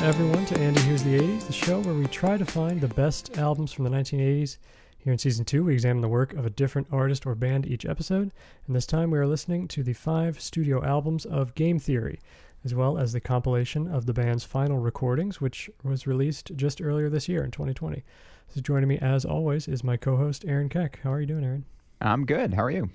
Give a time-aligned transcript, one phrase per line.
[0.00, 2.88] Welcome, everyone, to Andy Here's the 80s, the show where we try to find the
[2.88, 4.56] best albums from the 1980s.
[4.96, 7.84] Here in season two, we examine the work of a different artist or band each
[7.84, 8.32] episode,
[8.66, 12.18] and this time we are listening to the five studio albums of Game Theory,
[12.64, 17.10] as well as the compilation of the band's final recordings, which was released just earlier
[17.10, 18.02] this year in 2020.
[18.54, 21.00] So joining me, as always, is my co-host Aaron Keck.
[21.02, 21.66] How are you doing, Aaron?
[22.00, 22.54] I'm good.
[22.54, 22.88] How are you?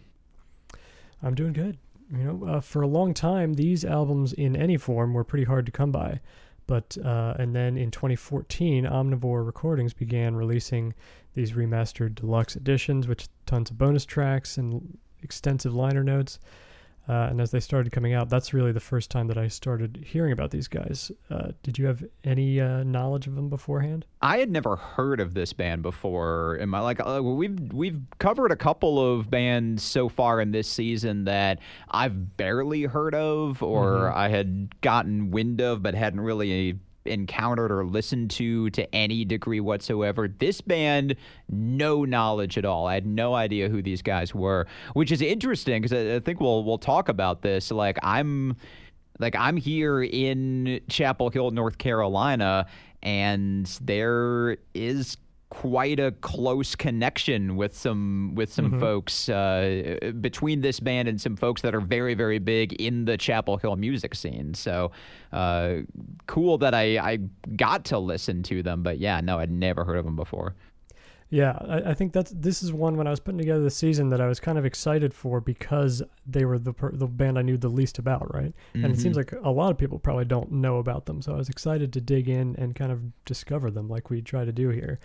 [1.21, 1.77] I'm doing good.
[2.11, 5.67] You know, uh, for a long time, these albums in any form were pretty hard
[5.67, 6.19] to come by.
[6.67, 10.93] But uh, and then in 2014, Omnivore Recordings began releasing
[11.33, 16.39] these remastered deluxe editions, which tons of bonus tracks and extensive liner notes.
[17.07, 20.03] Uh, and as they started coming out, that's really the first time that I started
[20.05, 21.11] hearing about these guys.
[21.29, 24.05] Uh, did you have any uh, knowledge of them beforehand?
[24.21, 26.55] I had never heard of this band before.
[26.55, 30.67] In my like, uh, we've we've covered a couple of bands so far in this
[30.67, 34.17] season that I've barely heard of, or mm-hmm.
[34.17, 39.59] I had gotten wind of, but hadn't really encountered or listened to to any degree
[39.59, 40.27] whatsoever.
[40.27, 41.15] This band,
[41.49, 42.87] no knowledge at all.
[42.87, 46.39] I had no idea who these guys were, which is interesting because I, I think
[46.39, 47.71] we'll we'll talk about this.
[47.71, 48.55] Like I'm
[49.19, 52.67] like I'm here in Chapel Hill, North Carolina,
[53.03, 55.17] and there is
[55.61, 58.79] quite a close connection with some with some mm-hmm.
[58.79, 63.17] folks uh, between this band and some folks that are very very big in the
[63.17, 64.53] Chapel Hill music scene.
[64.53, 64.91] So
[65.31, 65.77] uh,
[66.27, 67.19] cool that I I
[67.55, 70.55] got to listen to them, but yeah, no, I'd never heard of them before.
[71.29, 74.09] Yeah, I, I, think that's this is one when I was putting together the season
[74.09, 77.57] that I was kind of excited for because they were the the band I knew
[77.57, 78.53] the least about, right?
[78.73, 78.85] Mm-hmm.
[78.85, 79.35] And it seems mm-hmm.
[79.37, 82.01] like a lot of people probably don't know about them, so I was excited to
[82.01, 84.99] dig in and kind of discover them, like we try to do here.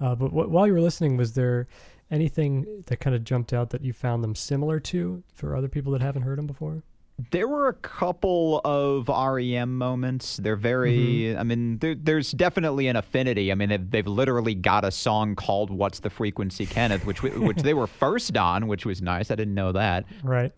[0.00, 1.68] Uh, but w- while you were listening, was there
[2.10, 5.92] anything that kind of jumped out that you found them similar to for other people
[5.92, 6.82] that haven't heard them before?
[7.30, 10.38] There were a couple of REM moments.
[10.38, 11.38] They're very, mm-hmm.
[11.38, 13.52] I mean, there's definitely an affinity.
[13.52, 17.58] I mean, they've, they've, literally got a song called "What's the Frequency, Kenneth," which which
[17.58, 19.30] they were first on, which was nice.
[19.30, 20.06] I didn't know that.
[20.22, 20.52] Right.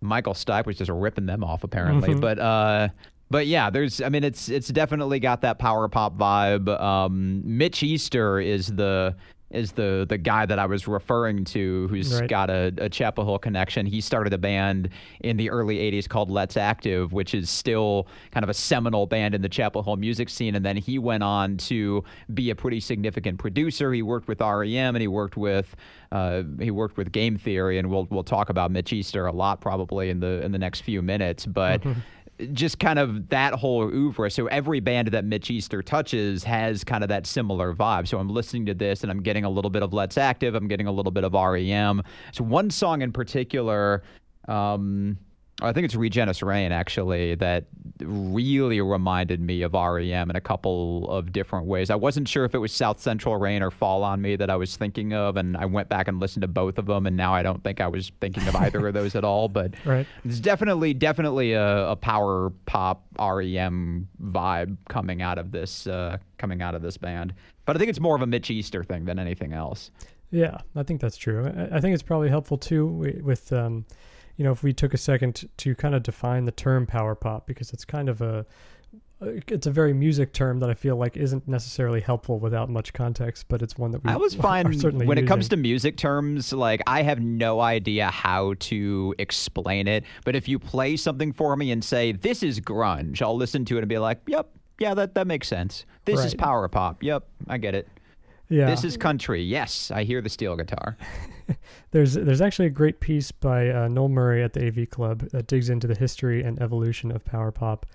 [0.00, 2.20] Michael Stipe was just ripping them off apparently, mm-hmm.
[2.20, 2.88] but uh,
[3.34, 4.00] but yeah, there's.
[4.00, 6.68] I mean, it's it's definitely got that power pop vibe.
[6.80, 9.16] Um, Mitch Easter is the
[9.50, 12.30] is the the guy that I was referring to, who's right.
[12.30, 13.86] got a, a Chapel Hill connection.
[13.86, 14.90] He started a band
[15.24, 19.34] in the early '80s called Let's Active, which is still kind of a seminal band
[19.34, 20.54] in the Chapel Hill music scene.
[20.54, 23.92] And then he went on to be a pretty significant producer.
[23.92, 25.74] He worked with REM and he worked with
[26.12, 29.60] uh, he worked with Game Theory, and we'll we'll talk about Mitch Easter a lot
[29.60, 31.46] probably in the in the next few minutes.
[31.46, 31.82] But
[32.52, 34.30] just kind of that whole oeuvre.
[34.30, 38.08] So every band that Mitch Easter touches has kind of that similar vibe.
[38.08, 40.54] So I'm listening to this and I'm getting a little bit of Let's Active.
[40.54, 42.02] I'm getting a little bit of REM.
[42.32, 44.02] So one song in particular.
[44.48, 45.18] Um,
[45.62, 47.66] I think it's Regenisraen actually that
[48.00, 51.90] really reminded me of REM in a couple of different ways.
[51.90, 54.56] I wasn't sure if it was South Central Rain or Fall on Me that I
[54.56, 57.32] was thinking of, and I went back and listened to both of them, and now
[57.32, 59.48] I don't think I was thinking of either of those at all.
[59.48, 60.06] But right.
[60.24, 66.62] it's definitely definitely a, a, power pop REM vibe coming out of this uh, coming
[66.62, 67.32] out of this band.
[67.64, 69.92] But I think it's more of a Mitch Easter thing than anything else.
[70.32, 71.46] Yeah, I think that's true.
[71.46, 72.86] I, I think it's probably helpful too
[73.22, 73.52] with.
[73.52, 73.86] Um,
[74.36, 77.46] you know, if we took a second to kind of define the term power pop,
[77.46, 78.44] because it's kind of a
[79.22, 82.92] uh, it's a very music term that I feel like isn't necessarily helpful without much
[82.92, 85.18] context, but it's one that we I was fine when using.
[85.18, 86.52] it comes to music terms.
[86.52, 91.56] Like I have no idea how to explain it, but if you play something for
[91.56, 94.48] me and say this is grunge, I'll listen to it and be like, "Yep,
[94.80, 95.86] yeah, that that makes sense.
[96.04, 96.26] This right.
[96.26, 97.02] is power pop.
[97.02, 97.88] Yep, I get it."
[98.48, 98.66] Yeah.
[98.66, 99.42] This is country.
[99.42, 100.96] Yes, I hear the steel guitar.
[101.90, 105.46] there's there's actually a great piece by uh, Noel Murray at the AV Club that
[105.46, 107.86] digs into the history and evolution of power pop.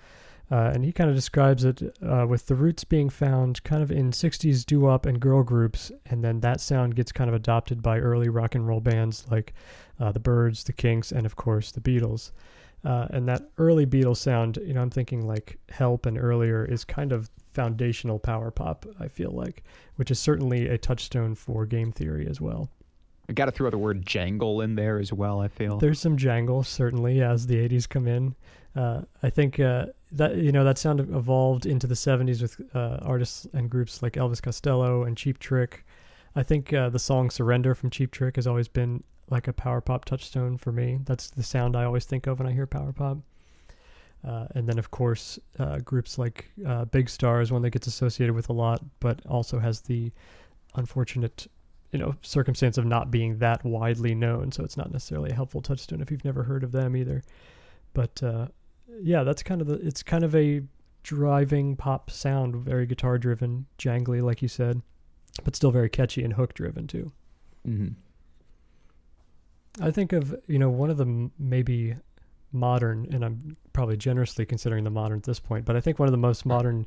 [0.50, 3.92] Uh, and he kind of describes it uh, with the roots being found kind of
[3.92, 8.00] in 60s doo-wop and girl groups, and then that sound gets kind of adopted by
[8.00, 9.54] early rock and roll bands like
[10.00, 12.32] uh, the Byrds, the Kinks, and of course the Beatles.
[12.84, 16.84] Uh, and that early Beatles sound, you know, I'm thinking like Help and earlier is
[16.84, 19.62] kind of foundational power pop, I feel like,
[19.96, 22.70] which is certainly a touchstone for game theory as well.
[23.30, 25.40] I got to throw the word jangle in there as well.
[25.40, 28.34] I feel there's some jangle certainly as the '80s come in.
[28.74, 32.98] Uh, I think uh, that you know that sound evolved into the '70s with uh,
[33.02, 35.86] artists and groups like Elvis Costello and Cheap Trick.
[36.34, 39.80] I think uh, the song "Surrender" from Cheap Trick has always been like a power
[39.80, 40.98] pop touchstone for me.
[41.04, 43.18] That's the sound I always think of when I hear power pop.
[44.26, 47.86] Uh, and then, of course, uh, groups like uh, Big Star is one that gets
[47.86, 50.12] associated with a lot, but also has the
[50.74, 51.46] unfortunate,
[51.92, 54.52] you know, circumstance of not being that widely known.
[54.52, 57.22] So it's not necessarily a helpful touchstone if you've never heard of them either.
[57.94, 58.48] But uh,
[59.02, 59.74] yeah, that's kind of the.
[59.74, 60.62] It's kind of a
[61.02, 64.80] driving pop sound, very guitar driven, jangly, like you said,
[65.44, 67.10] but still very catchy and hook driven too.
[67.66, 67.88] Mm-hmm.
[69.82, 71.96] I think of you know one of the maybe
[72.52, 76.08] modern, and I'm probably generously considering the modern at this point, but I think one
[76.08, 76.86] of the most modern,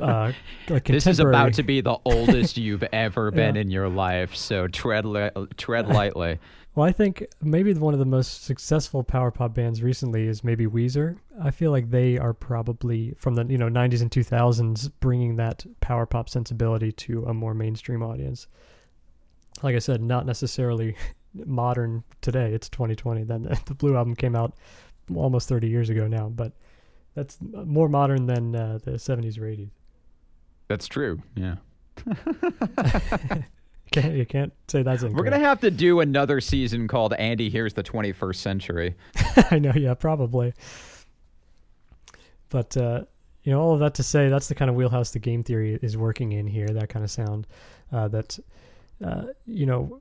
[0.00, 0.32] uh,
[0.68, 3.60] like This is about to be the oldest you've ever been Yeah.
[3.62, 6.38] in your life, so tread li- tread lightly.
[6.74, 10.66] Well, I think maybe one of the most successful power pop bands recently is maybe
[10.66, 11.18] Weezer.
[11.42, 15.66] I feel like they are probably from the you know 90s and 2000s bringing that
[15.80, 18.46] power pop sensibility to a more mainstream audience.
[19.62, 20.96] Like I said, not necessarily
[21.34, 22.52] modern today.
[22.54, 23.24] It's 2020.
[23.24, 24.54] Then the Blue album came out
[25.14, 26.52] almost 30 years ago now, but
[27.14, 29.70] that's more modern than uh, the 70s or 80s.
[30.68, 31.20] That's true.
[31.34, 31.56] Yeah.
[33.92, 37.74] Can't, you can't say that's We're gonna have to do another season called Andy Here's
[37.74, 38.94] the 21st Century.
[39.50, 40.54] I know, yeah, probably.
[42.48, 43.02] But uh,
[43.42, 45.78] you know, all of that to say, that's the kind of wheelhouse the game theory
[45.82, 46.68] is working in here.
[46.68, 47.46] That kind of sound,
[47.92, 48.38] uh, that
[49.04, 50.00] uh, you know,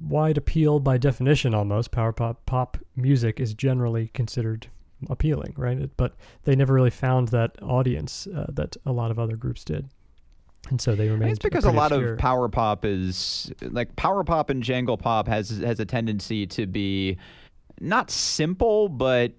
[0.00, 4.66] wide appeal by definition, almost power pop pop music is generally considered
[5.10, 5.90] appealing, right?
[5.96, 9.88] But they never really found that audience uh, that a lot of other groups did,
[10.70, 11.32] and so they remained.
[11.32, 12.12] It's because a lot obscure.
[12.14, 16.66] of power pop is like power pop and jangle pop has has a tendency to
[16.66, 17.16] be
[17.80, 19.32] not simple, but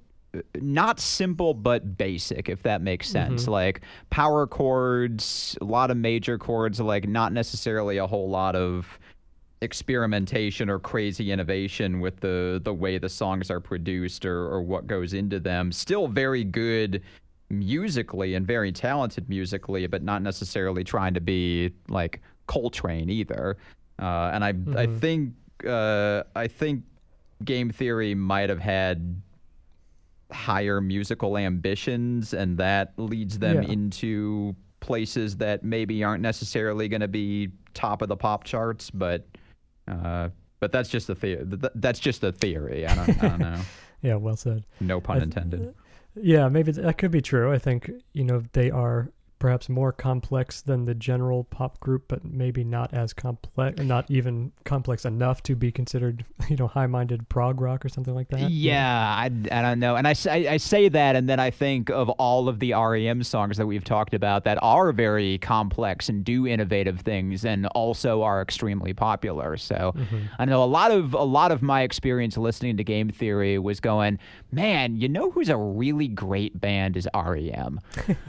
[0.62, 3.48] not simple but basic if that makes sense Mhm.
[3.48, 3.82] like
[4.12, 9.00] power chords a lot of major chords like not necessarily a whole lot of
[9.62, 14.88] experimentation or crazy innovation with the the way the songs are produced or, or what
[14.88, 17.02] goes into them still very good
[17.50, 23.58] musically and very talented musically but not necessarily trying to be like coltrane either
[24.02, 24.52] uh, and i i
[24.88, 25.00] Mhm.
[25.00, 25.34] think
[25.68, 26.84] uh, i think
[27.44, 29.22] game theory might have had
[30.32, 33.70] higher musical ambitions and that leads them Yeah.
[33.72, 39.28] into places that maybe aren't necessarily going to be top of the pop charts but
[39.90, 41.44] uh, but that's just a theory
[41.76, 43.62] that's just a theory i don't, I don't know
[44.02, 44.66] yeah, well said.
[44.80, 45.74] no pun I- intended
[46.16, 47.52] Yeah, maybe th- that could be true.
[47.54, 49.10] I think you know they are
[49.40, 54.52] perhaps more complex than the general pop group, but maybe not as complex, not even
[54.66, 58.50] complex enough to be considered you know high-minded prog rock or something like that.
[58.52, 59.96] Yeah, I, I don't know.
[59.96, 63.24] And I, say- I say that, and then I think of all of the REM
[63.24, 68.22] songs that we've talked about that are very complex and do innovative things and also
[68.22, 69.56] are extremely popular.
[69.58, 70.24] So Mhm.
[70.38, 73.80] I know a lot of a lot of my experience listening to Game Theory was
[73.80, 74.20] going,
[74.52, 77.80] man, you know who's a really great band is REM.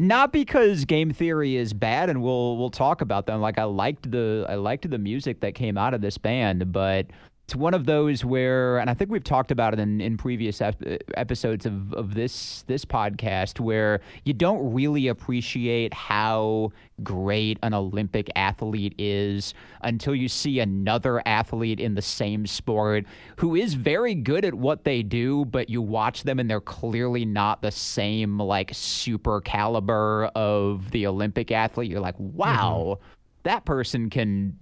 [0.00, 3.42] Not because game theory is bad, and we'll we'll talk about them.
[3.42, 7.08] Like I liked the I liked the music that came out of this band, but
[7.50, 10.60] it's one of those where, and I think we've talked about it in, in previous
[10.60, 10.80] ep-
[11.14, 16.70] episodes of, of this this podcast, where you don't really appreciate how
[17.02, 23.04] great an Olympic athlete is until you see another athlete in the same sport
[23.34, 27.24] who is very good at what they do, but you watch them and they're clearly
[27.24, 31.90] not the same like super caliber of the Olympic athlete.
[31.90, 32.36] You're like, mm-hmm.
[32.36, 33.00] wow,
[33.42, 34.56] that person can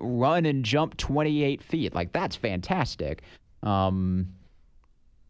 [0.00, 1.94] run and jump 28 feet.
[1.94, 3.22] Like that's fantastic.
[3.62, 4.28] Um,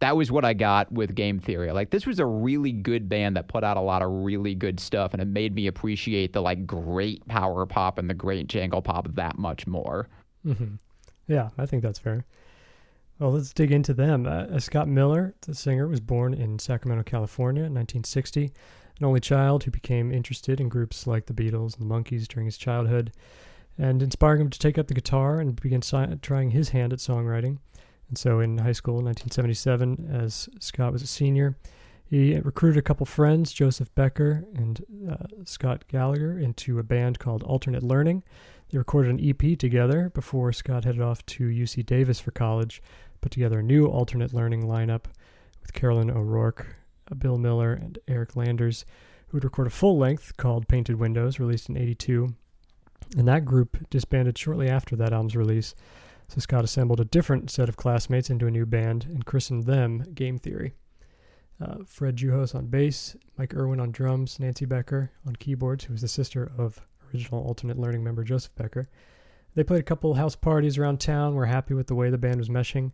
[0.00, 1.72] that was what I got with Game Theory.
[1.72, 4.78] Like this was a really good band that put out a lot of really good
[4.78, 8.82] stuff, and it made me appreciate the like great power pop and the great jangle
[8.82, 10.08] pop that much more.
[10.44, 10.74] hmm
[11.26, 12.24] Yeah, I think that's fair.
[13.18, 14.26] Well, let's dig into them.
[14.26, 18.52] Uh, Scott Miller, the singer, was born in Sacramento, California in 1960.
[19.00, 22.46] An only child who became interested in groups like the Beatles and the Monkees during
[22.46, 23.12] his childhood,
[23.78, 26.98] and inspiring him to take up the guitar and begin si- trying his hand at
[26.98, 27.58] songwriting.
[28.08, 31.56] And so, in high school in 1977, as Scott was a senior,
[32.04, 37.42] he recruited a couple friends, Joseph Becker and uh, Scott Gallagher, into a band called
[37.42, 38.22] Alternate Learning.
[38.70, 42.82] They recorded an EP together before Scott headed off to UC Davis for college,
[43.20, 45.04] put together a new alternate learning lineup
[45.60, 46.66] with Carolyn O'Rourke,
[47.10, 48.86] uh, Bill Miller, and Eric Landers,
[49.28, 52.34] who would record a full length called Painted Windows, released in 82.
[53.16, 55.74] And that group disbanded shortly after that album's release.
[56.28, 60.04] So Scott assembled a different set of classmates into a new band and christened them
[60.14, 60.74] Game Theory.
[61.60, 66.02] Uh, Fred Juhos on bass, Mike Irwin on drums, Nancy Becker on keyboards, who was
[66.02, 66.80] the sister of
[67.12, 68.86] original alternate learning member Joseph Becker.
[69.54, 71.34] They played a couple house parties around town.
[71.34, 72.92] Were happy with the way the band was meshing.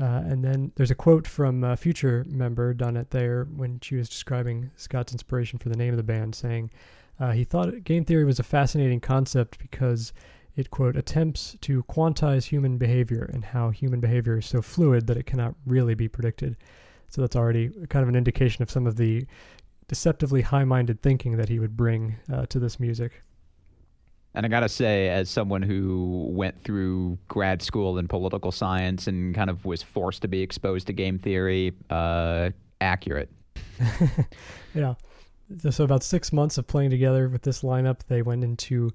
[0.00, 4.08] Uh, and then there's a quote from a future member Donette Thayer when she was
[4.08, 6.70] describing Scott's inspiration for the name of the band, saying
[7.20, 10.12] uh, he thought game theory was a fascinating concept because
[10.56, 15.16] it quote attempts to quantize human behavior and how human behavior is so fluid that
[15.16, 16.56] it cannot really be predicted.
[17.08, 19.26] So that's already kind of an indication of some of the
[19.88, 23.22] deceptively high-minded thinking that he would bring uh, to this music.
[24.34, 29.34] And I gotta say, as someone who went through grad school in political science and
[29.34, 32.50] kind of was forced to be exposed to game theory, uh,
[32.80, 33.28] accurate.
[34.74, 34.94] yeah.
[35.70, 38.90] So about six months of playing together with this lineup, they went into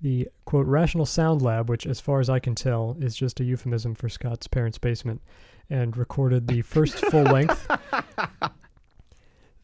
[0.00, 3.44] the quote Rational Sound Lab, which, as far as I can tell, is just a
[3.44, 5.20] euphemism for Scott's parents' basement,
[5.70, 7.68] and recorded the first full length.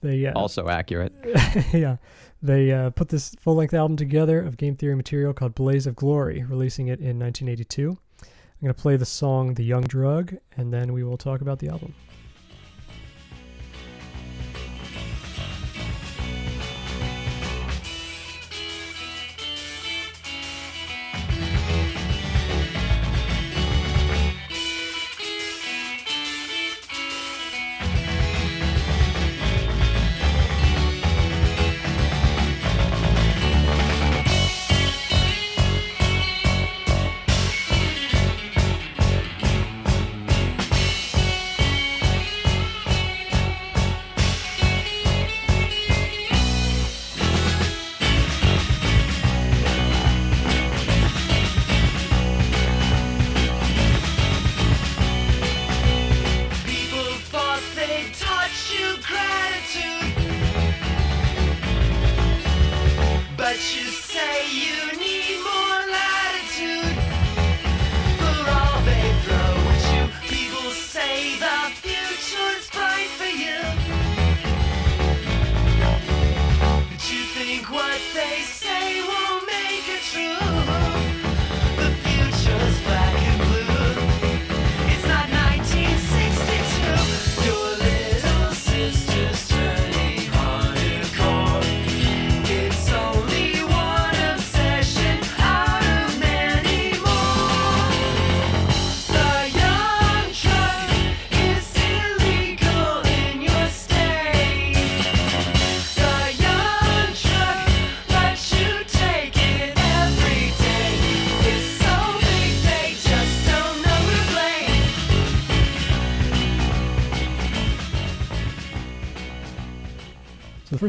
[0.05, 1.15] They uh, also accurate.
[1.73, 1.97] yeah,
[2.43, 5.97] they uh, put this full length album together of game theory material called Blaze of
[5.97, 7.91] Glory, releasing it in 1982.
[7.91, 8.29] I'm
[8.61, 11.69] going to play the song The Young Drug, and then we will talk about the
[11.69, 11.95] album.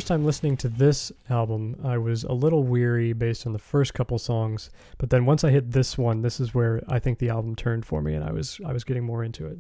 [0.05, 3.95] First time listening to this album, I was a little weary based on the first
[3.95, 4.69] couple songs,
[4.99, 7.87] but then once I hit this one, this is where I think the album turned
[7.87, 9.57] for me, and I was I was getting more into it.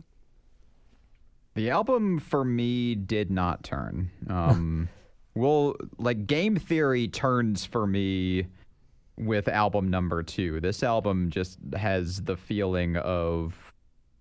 [1.55, 4.11] The album for me did not turn.
[4.29, 4.87] Um,
[5.33, 8.45] well, like game theory turns for me
[9.17, 10.59] with album number two.
[10.59, 13.64] This album just has the feeling of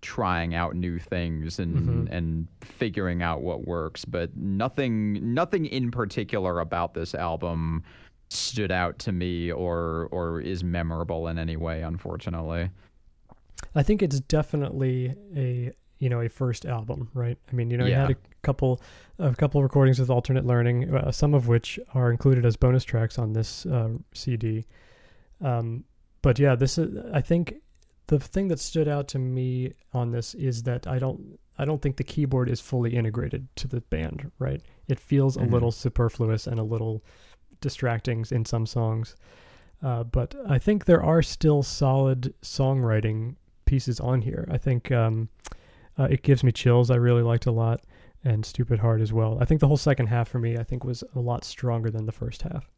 [0.05, 2.13] trying out new things and mm-hmm.
[2.13, 7.83] and figuring out what works but nothing nothing in particular about this album
[8.29, 12.69] stood out to me or or is memorable in any way unfortunately
[13.73, 17.85] i think it's definitely a you know a first album right i mean you know
[17.85, 18.01] yeah.
[18.03, 18.79] you had a couple
[19.17, 23.17] a couple recordings with alternate learning uh, some of which are included as bonus tracks
[23.17, 24.63] on this uh, cd
[25.41, 25.83] um,
[26.21, 27.55] but yeah this is i think
[28.07, 31.81] the thing that stood out to me on this is that I don't I don't
[31.81, 34.61] think the keyboard is fully integrated to the band, right?
[34.87, 35.47] It feels mm-hmm.
[35.47, 37.03] a little superfluous and a little
[37.61, 39.15] distracting in some songs.
[39.81, 43.35] Uh, but I think there are still solid songwriting
[43.65, 44.47] pieces on here.
[44.51, 45.29] I think um,
[45.97, 46.91] uh, it gives me chills.
[46.91, 47.81] I really liked a lot,
[48.23, 49.37] and Stupid Heart as well.
[49.39, 52.05] I think the whole second half for me, I think, was a lot stronger than
[52.05, 52.69] the first half.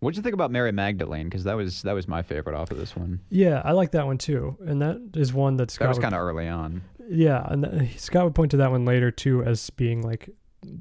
[0.00, 1.26] What'd you think about Mary Magdalene?
[1.26, 3.20] Because that was that was my favorite off of this one.
[3.30, 6.14] Yeah, I like that one too, and that is one that Scott that was kind
[6.14, 6.82] of early on.
[7.08, 10.30] Yeah, and Scott would point to that one later too as being like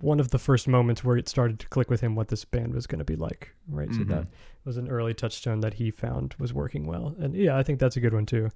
[0.01, 2.73] one of the first moments where it started to click with him what this band
[2.75, 3.55] was going to be like.
[3.67, 4.09] Right, mm-hmm.
[4.09, 4.27] so that
[4.65, 7.97] was an early touchstone that he found was working well, and yeah, I think that's
[7.97, 8.49] a good one too.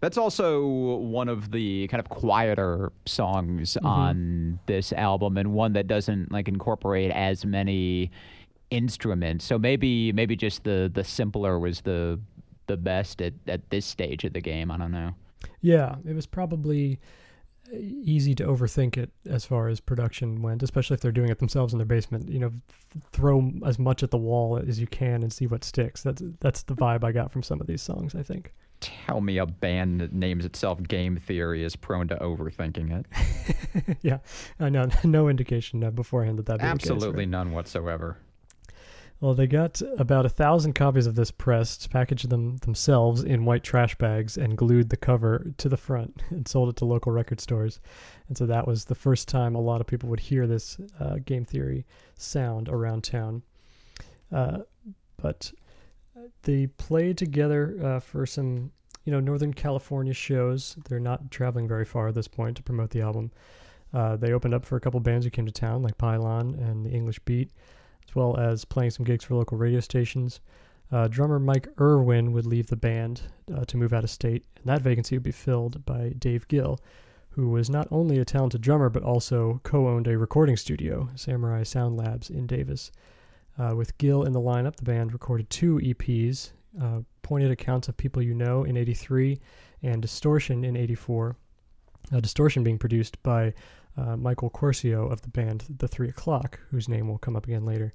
[0.00, 3.86] That's also one of the kind of quieter songs mm-hmm.
[3.86, 8.12] on this album, and one that doesn't like incorporate as many
[8.74, 9.42] instrument.
[9.42, 12.20] So maybe maybe just the the simpler was the
[12.66, 14.70] the best at, at this stage of the game.
[14.70, 15.14] I don't know.
[15.60, 16.98] Yeah, it was probably
[17.72, 21.38] uh, easy to overthink it as far as production went, especially if they're doing it
[21.38, 22.28] themselves in their basement.
[22.28, 22.52] You know,
[23.12, 26.02] throw as much at the wall as you can and see what sticks.
[26.02, 28.14] That's that's the vibe I got from some of these songs.
[28.14, 28.52] I think.
[28.80, 33.96] Tell me a band that names itself Game Theory is prone to overthinking it.
[34.02, 34.18] yeah,
[34.60, 34.88] I know.
[35.04, 37.28] No indication beforehand that that absolutely case, right?
[37.28, 38.18] none whatsoever.
[39.24, 43.64] Well, they got about a thousand copies of this pressed, packaged them themselves in white
[43.64, 47.40] trash bags, and glued the cover to the front and sold it to local record
[47.40, 47.80] stores.
[48.28, 51.16] And so that was the first time a lot of people would hear this uh,
[51.24, 53.42] game theory sound around town.
[54.30, 54.58] Uh,
[55.16, 55.50] but
[56.42, 58.72] they played together uh, for some,
[59.06, 60.76] you know, Northern California shows.
[60.86, 63.30] They're not traveling very far at this point to promote the album.
[63.90, 66.84] Uh, they opened up for a couple bands who came to town, like Pylon and
[66.84, 67.50] the English Beat
[68.14, 70.38] as well as playing some gigs for local radio stations.
[70.92, 74.66] Uh, drummer Mike Irwin would leave the band uh, to move out of state, and
[74.66, 76.78] that vacancy would be filled by Dave Gill,
[77.30, 81.64] who was not only a talented drummer but also co owned a recording studio, Samurai
[81.64, 82.92] Sound Labs, in Davis.
[83.58, 87.96] Uh, with Gill in the lineup, the band recorded two EPs uh, Pointed Accounts of
[87.96, 89.40] People You Know in 83
[89.82, 91.36] and Distortion in 84.
[92.12, 93.54] Uh, Distortion being produced by
[93.96, 97.64] uh, Michael Quercio of the band The Three O'Clock, whose name will come up again
[97.64, 97.94] later.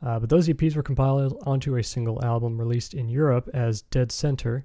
[0.00, 4.12] Uh, but those EPs were compiled onto a single album released in Europe as Dead
[4.12, 4.64] Center,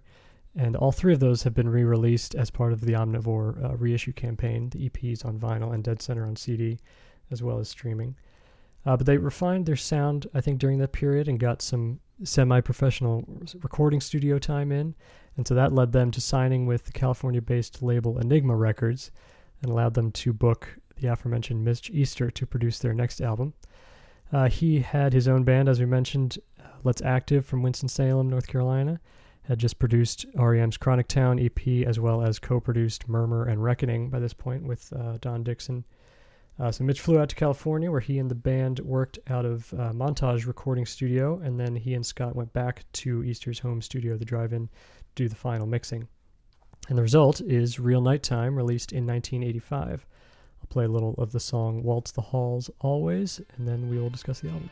[0.56, 3.76] and all three of those have been re released as part of the Omnivore uh,
[3.78, 6.80] reissue campaign the EPs on vinyl and Dead Center on CD,
[7.32, 8.16] as well as streaming.
[8.86, 12.62] Uh, but they refined their sound, I think, during that period and got some semi
[12.62, 13.24] professional
[13.62, 14.94] recording studio time in.
[15.38, 19.12] And so that led them to signing with the California based label Enigma Records,
[19.64, 23.54] and allowed them to book the aforementioned Mitch Easter to produce their next album.
[24.32, 28.48] Uh, he had his own band, as we mentioned, uh, Let's Active from Winston-Salem, North
[28.48, 29.00] Carolina,
[29.44, 34.20] had just produced REM's Chronic Town EP, as well as co-produced Murmur and Reckoning by
[34.20, 35.84] this point with uh, Don Dixon.
[36.60, 39.74] Uh, so Mitch flew out to California, where he and the band worked out of
[39.74, 44.18] uh, Montage Recording Studio, and then he and Scott went back to Easter's home studio,
[44.18, 44.74] the drive-in, to
[45.16, 46.08] do the final mixing.
[46.90, 50.06] And the result is Real Nighttime, released in 1985.
[50.60, 54.10] I'll play a little of the song Waltz the Halls Always, and then we will
[54.10, 54.70] discuss the album.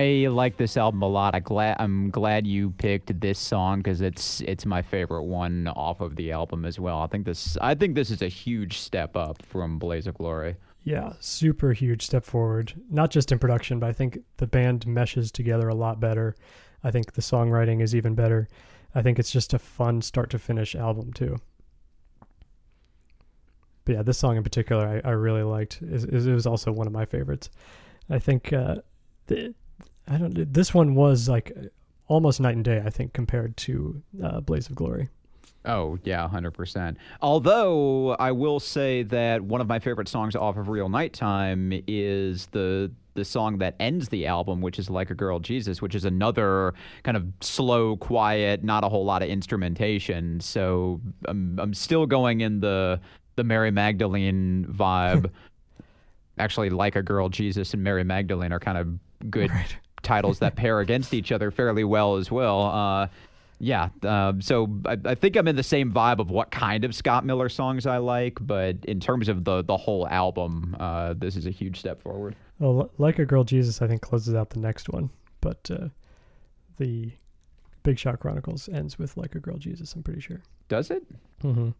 [0.00, 1.34] I like this album a lot.
[1.34, 6.00] I glad I'm glad you picked this song because it's it's my favorite one off
[6.00, 7.00] of the album as well.
[7.00, 10.56] I think this I think this is a huge step up from Blaze of Glory.
[10.84, 12.72] Yeah, super huge step forward.
[12.90, 16.34] Not just in production, but I think the band meshes together a lot better.
[16.82, 18.48] I think the songwriting is even better.
[18.94, 21.36] I think it's just a fun start to finish album too.
[23.84, 25.82] But yeah, this song in particular, I, I really liked.
[25.82, 27.50] It, was also one of my favorites.
[28.08, 28.76] I think uh,
[30.10, 30.52] I don't.
[30.52, 31.56] This one was like
[32.08, 32.82] almost night and day.
[32.84, 35.08] I think compared to uh, Blaze of Glory.
[35.64, 36.98] Oh yeah, hundred percent.
[37.22, 42.46] Although I will say that one of my favorite songs off of Real Nighttime is
[42.46, 46.04] the the song that ends the album, which is Like a Girl Jesus, which is
[46.04, 50.40] another kind of slow, quiet, not a whole lot of instrumentation.
[50.40, 53.00] So I'm I'm still going in the
[53.36, 55.30] the Mary Magdalene vibe.
[56.38, 60.56] Actually, Like a Girl Jesus and Mary Magdalene are kind of good right titles that
[60.56, 62.62] pair against each other fairly well as well.
[62.62, 63.08] Uh,
[63.60, 66.94] yeah, uh, so I, I, think I'm in the same vibe of what kind of
[66.94, 71.36] Scott Miller songs I like, but in terms of the the whole album, uh, this
[71.36, 72.34] is a huge step forward.
[72.58, 75.10] Well, like a girl, Jesus, I think closes out the next one,
[75.42, 75.88] but uh,
[76.78, 77.12] the
[77.82, 79.94] Big Shot Chronicles ends with like a girl, Jesus.
[79.94, 80.40] I'm pretty sure.
[80.68, 81.04] Does it?
[81.42, 81.70] Mm-hmm.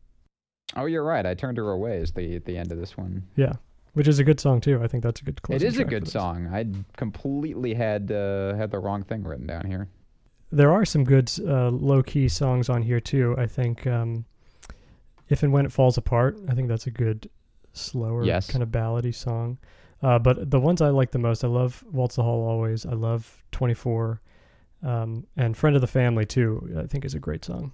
[0.77, 1.25] Oh, you're right.
[1.25, 3.23] I turned her away as the the end of this one.
[3.37, 3.55] Yeah,
[3.95, 4.83] which is a good song too.
[4.83, 5.41] I think that's a good.
[5.43, 5.63] Close.
[5.63, 6.49] It is a good song.
[6.53, 9.89] I completely had uh, had the wrong thing written down here.
[10.53, 13.35] there are some good uh, low key songs on here too.
[13.39, 14.25] I think um,
[15.29, 17.29] if and when it falls apart, I think that's a good
[17.73, 18.51] slower Yes.
[18.51, 19.59] kind of ballady song.
[20.03, 22.87] Uh, but the ones I like the most, I love Waltz the Hall Always.
[22.87, 24.21] I love 24,
[24.83, 26.75] um, and Friend of the Family too.
[26.83, 27.73] I think is a great song.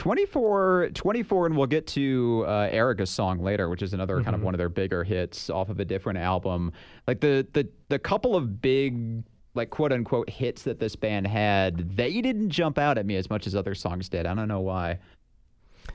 [0.00, 4.40] 24, 24, and we'll get to uh, Erica's song later, which is another kind of
[4.40, 4.44] Mhm.
[4.44, 6.72] one of their bigger hits off of a different album.
[7.06, 9.22] Like the the the couple of big
[9.54, 13.28] like quote unquote hits that this band had, they didn't jump out at me as
[13.28, 14.24] much as other songs did.
[14.24, 14.98] I don't know why.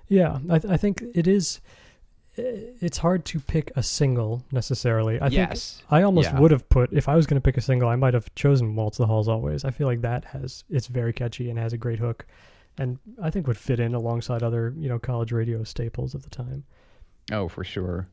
[0.08, 1.60] Yeah, I, th- I think it is.
[2.38, 5.20] It's hard to pick a single necessarily.
[5.20, 5.78] I yes.
[5.78, 6.40] think I almost Yeah.
[6.42, 8.76] would have put if I was going to pick a single, I might have chosen
[8.76, 11.78] "Waltz the Halls Always." I feel like that has it's very catchy and has a
[11.78, 12.26] great hook,
[12.78, 16.30] and I think would fit in alongside other you know college radio staples of the
[16.30, 16.64] time.
[17.32, 18.08] Oh, for sure.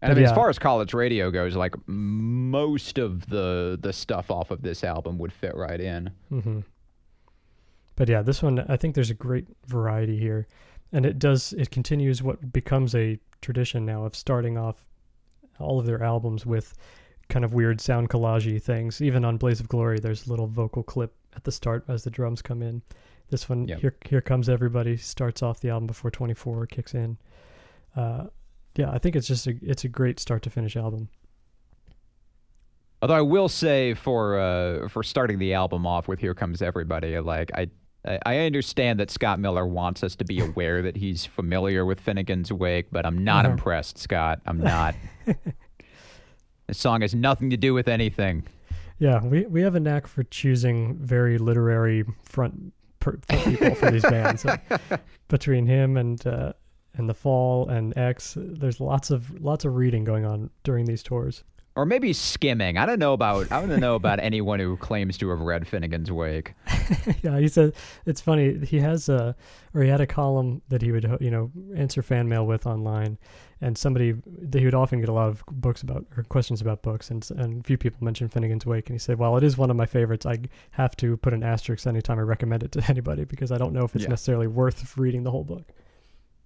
[0.00, 3.92] And But I mean, as far as college radio goes, like most of the the
[3.92, 6.10] stuff off of this album would fit right in.
[6.28, 6.60] hmm
[7.96, 10.46] But yeah, this one I think there's a great variety here,
[10.92, 14.84] and it does it continues what becomes a tradition now of starting off
[15.58, 16.74] all of their albums with
[17.28, 19.02] kind of weird sound collagey things.
[19.02, 22.10] Even on Blaze of Glory, there's a little vocal clip at the start as the
[22.10, 22.80] drums come in.
[23.30, 23.80] This one, Yep.
[23.80, 27.18] here here comes everybody, starts off the album before 24 kicks in.
[27.96, 28.26] Uh,
[28.76, 31.08] yeah, I think it's just a it's a great start to finish album.
[33.02, 37.18] Although I will say for uh, for starting the album off with "Here Comes Everybody,"
[37.20, 37.68] like I
[38.24, 42.52] I understand that Scott Miller wants us to be aware that he's familiar with Finnegan's
[42.52, 43.52] Wake, but I'm not Uh-huh.
[43.52, 44.40] impressed, Scott.
[44.46, 44.94] I'm not.
[46.66, 48.44] the song has nothing to do with anything.
[48.98, 52.72] Yeah, we we have a knack for choosing very literary front
[53.12, 54.42] per, people for these bands.
[54.42, 54.56] So
[55.28, 56.52] between him and uh,
[56.94, 61.02] and the Fall and X, there's lots of lots of reading going on during these
[61.02, 61.44] tours.
[61.78, 62.76] Or maybe skimming.
[62.76, 66.10] I don't know about I don't know about anyone who claims to have read Finnegan's
[66.10, 66.54] Wake.
[67.22, 67.72] yeah, he said
[68.04, 68.58] it's funny.
[68.66, 69.36] He has a
[69.74, 73.16] or he had a column that he would you know answer fan mail with online,
[73.60, 76.82] and somebody that he would often get a lot of books about or questions about
[76.82, 79.56] books, and and a few people mentioned Finnegan's Wake, and he said, "Well, it is
[79.56, 80.26] one of my favorites.
[80.26, 80.38] I
[80.72, 83.84] have to put an asterisk anytime I recommend it to anybody because I don't know
[83.84, 84.10] if it's Yeah.
[84.10, 85.62] necessarily worth reading the whole book."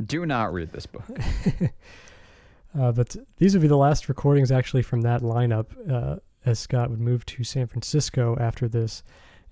[0.05, 1.05] Do not read this book.
[2.79, 6.91] Uh, but these would be the last recordings actually from that lineup, uh, as Scott
[6.91, 9.03] would move to San Francisco after this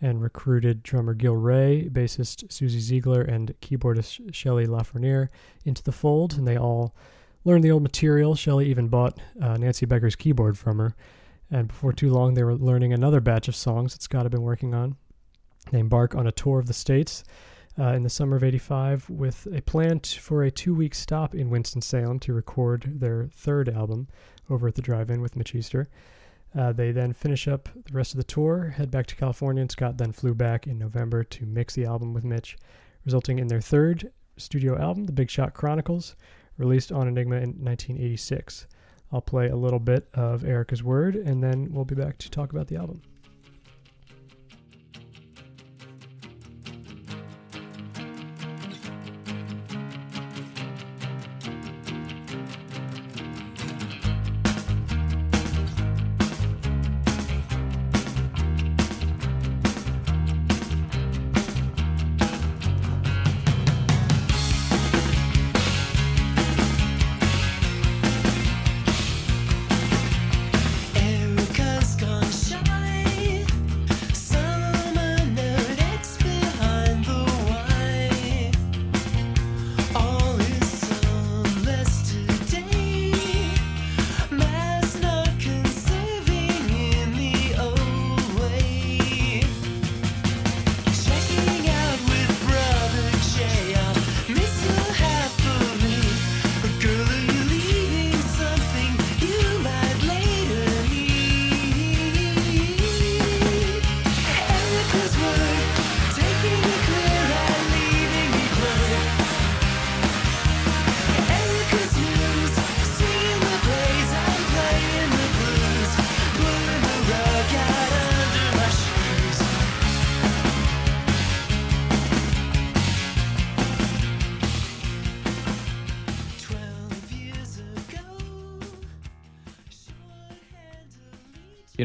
[0.00, 5.28] and recruited drummer Gil Ray, bassist Susie Ziegler, and keyboardist Shelley Lafreniere
[5.64, 6.38] into the fold.
[6.38, 6.94] And they all
[7.44, 8.34] learned the old material.
[8.34, 10.94] Shelley even bought uh, Nancy Becker's keyboard from her.
[11.50, 14.42] And before too long, they were learning another batch of songs that Scott had been
[14.42, 14.96] working on.
[15.70, 17.24] They embark on a tour of the States
[17.80, 21.34] uh, in the summer of 85 with a plan t- for a two week stop
[21.34, 24.06] in Winston-Salem to record their third album
[24.50, 25.88] over at the drive-in with Mitch Easter.
[26.56, 29.70] Uh, they then finish up the rest of the tour, head back to California, and
[29.70, 32.58] Scott then flew back in November to mix the album with Mitch,
[33.06, 36.16] resulting in their third studio album, The Big Shot Chronicles,
[36.58, 38.66] released on Enigma in 1986.
[39.12, 42.52] I'll play a little bit of Erica's Word, and then we'll be back to talk
[42.52, 43.00] about the album.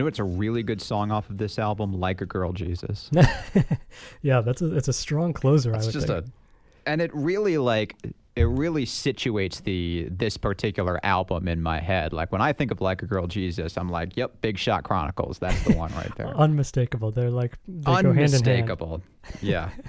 [0.05, 3.09] Know, it's a really good song off of this album, "Like a Girl Jesus."
[4.21, 5.73] yeah, that's a, it's a strong closer.
[5.73, 6.25] I It's would just think.
[6.25, 7.95] a, and it really like
[8.35, 12.11] it really situates the this particular album in my head.
[12.13, 15.39] Like when I think of Like a Girl Jesus, I'm like, yep, Big Shot Chronicles.
[15.39, 16.27] That's the one right there.
[16.37, 17.11] Unmistakable.
[17.11, 18.19] They're like they go hand in hand.
[18.33, 19.01] Unmistakable.
[19.41, 19.69] Yeah.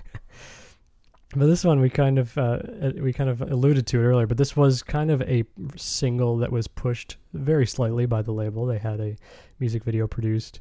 [1.37, 4.27] But this one we kind of uh, uh, we kind of alluded to it earlier,
[4.27, 5.45] but this was kind of a
[5.77, 8.65] single that was pushed very slightly by the label.
[8.65, 9.17] They had a
[9.61, 10.61] music video produced,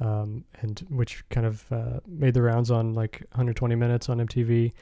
[0.00, 4.72] um, and which kind of uh, made the rounds on like 120 minutes on MTV.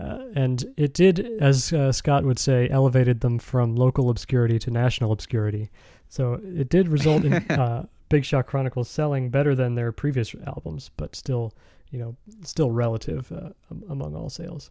[0.00, 4.70] Uh, and it did, as uh, Scott would say, elevated them from local obscurity to
[4.70, 5.70] national obscurity.
[6.08, 10.90] So it did result in uh, Big Shot Chronicles selling better than their previous albums,
[10.96, 11.52] but still,
[11.90, 13.50] you know, still relative uh,
[13.88, 14.70] among all sales.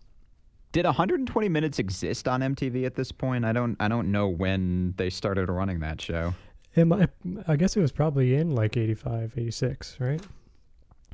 [0.72, 3.46] Did 120 minutes exist on MTV at this point?
[3.46, 6.34] I don't I don't know when they started running that show.
[6.76, 7.10] It might,
[7.48, 10.20] I guess it was probably in like 85, 86, right?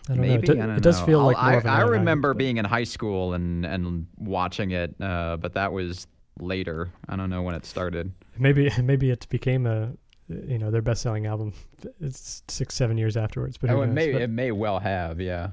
[0.10, 0.24] I don't know.
[0.24, 1.06] It, Maybe do- I don't it does know.
[1.06, 4.08] feel like more I, of an I remember 90s, being in high school and and
[4.18, 6.08] watching it, uh, but that was
[6.40, 6.90] later.
[7.10, 8.14] I don't know when it started.
[8.38, 9.92] Maybe maybe it became a
[10.30, 11.52] you know their best selling album.
[12.00, 13.96] It's six seven years afterwards, but Oh, it knows?
[13.96, 15.50] may But- it may well have, yeah.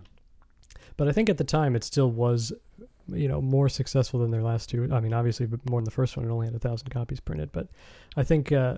[0.97, 2.53] But I think at the time it still was,
[3.13, 4.89] you know, more successful than their last two.
[4.93, 6.27] I mean, obviously, more than the first one.
[6.27, 7.69] It only had a thousand copies printed, but
[8.17, 8.77] I think uh,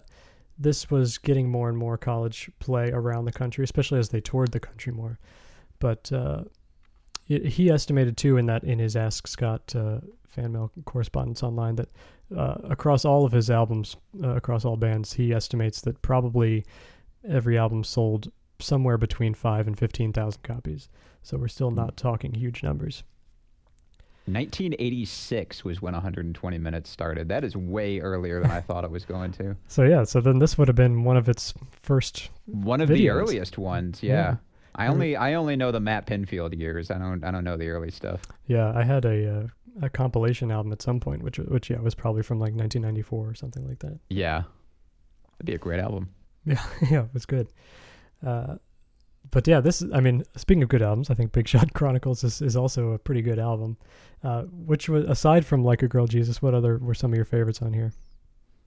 [0.58, 4.52] this was getting more and more college play around the country, especially as they toured
[4.52, 5.18] the country more.
[5.78, 6.44] But uh,
[7.24, 11.88] he estimated too in that in his Ask Scott uh, fan mail correspondence online that
[12.36, 16.64] uh, across all of his albums, uh, across all bands, he estimates that probably
[17.28, 20.88] every album sold somewhere between five and fifteen thousand copies.
[21.22, 23.02] So we're still not talking huge numbers.
[24.26, 27.28] 1986 was when 120 minutes started.
[27.28, 29.56] That is way earlier than I thought it was going to.
[29.68, 32.30] So yeah, so then this would have been one of its first.
[32.46, 34.12] One of the earliest ones, yeah.
[34.12, 34.36] Yeah.
[34.74, 36.90] I only I only know the Matt Pinfield years.
[36.90, 38.22] I don't I don't know the early stuff.
[38.46, 39.46] Yeah, I had a uh,
[39.82, 43.34] a compilation album at some point, which which yeah was probably from like 1994 or
[43.34, 43.98] something like that.
[44.08, 44.42] Yeah.
[45.32, 46.10] That'd be a great album.
[46.44, 47.48] Yeah, yeah, it was good.
[48.24, 48.56] Uh,
[49.30, 52.24] but yeah, this is, I mean, speaking of good albums, I think Big Shot Chronicles
[52.24, 53.76] is, is also a pretty good album.
[54.24, 57.24] Uh, which was aside from Like a Girl Jesus, what other were some of your
[57.24, 57.92] favorites on here?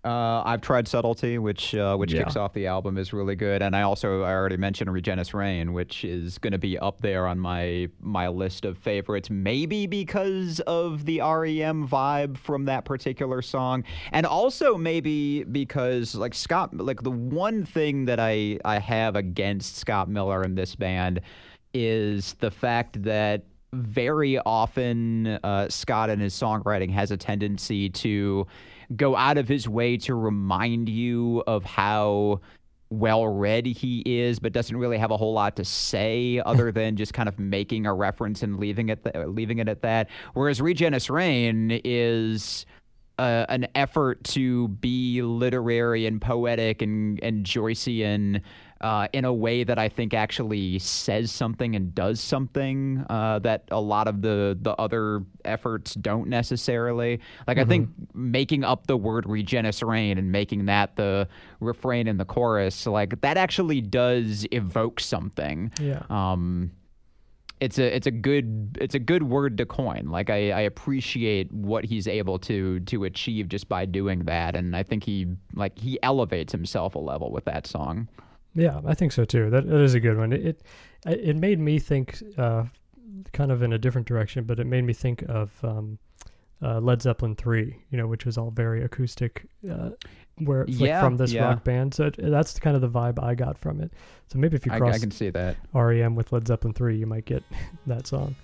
[0.04, 2.24] Uh, I've tried Subtlety, which uh, which Yeah.
[2.24, 6.04] kicks off the album, is really good, and I also I already mentioned Regenisraen, which
[6.04, 9.30] is going to be up there on my my list of favorites.
[9.30, 16.34] Maybe because of the REM vibe from that particular song, and also maybe because like
[16.34, 21.22] Scott, like the one thing that I I have against Scott Miller and this band
[21.76, 28.46] is the fact that very often uh, Scott in his songwriting has a tendency to
[28.96, 32.42] go out of his way to remind you of how
[32.90, 36.96] well read he is, but doesn't really have a whole lot to say other than
[36.98, 40.10] just kind of making a reference and leaving it th- leaving it at that.
[40.34, 42.66] Whereas Regenisraen is
[43.18, 48.42] uh, an effort to be literary and poetic and and Joycean
[48.82, 53.66] uh, in a way that I think actually says something and does something uh, that
[53.72, 57.20] a lot of the the other efforts don't necessarily.
[57.48, 61.28] Like I think making up the word regenis rain and making that the
[61.60, 65.72] refrain in the chorus, like that actually does evoke something.
[65.80, 66.04] Yeah.
[66.10, 66.72] um
[67.60, 70.08] it's a it's a good it's a good word to coin.
[70.08, 74.56] Like I, I appreciate what he's able to to achieve just by doing that.
[74.56, 78.08] And i think he like he elevates himself a level with that song
[78.54, 79.50] Yeah, I think so too.
[79.50, 80.34] That, that is a good one.
[80.34, 80.62] It it,
[81.06, 82.66] it made me think uh,
[83.34, 85.98] kind of in a different direction, but it made me think of um,
[86.62, 89.92] uh, Led Zeppelin three, you know, which was all very acoustic, uh,
[90.40, 91.46] where like Yeah, from this yeah.
[91.46, 91.94] rock band.
[91.94, 93.92] So it, that's kind of the vibe I got from it.
[94.28, 96.98] So maybe if you I, cross I can see that REM with Led Zeppelin three,
[96.98, 97.44] you might get
[97.88, 98.36] that song.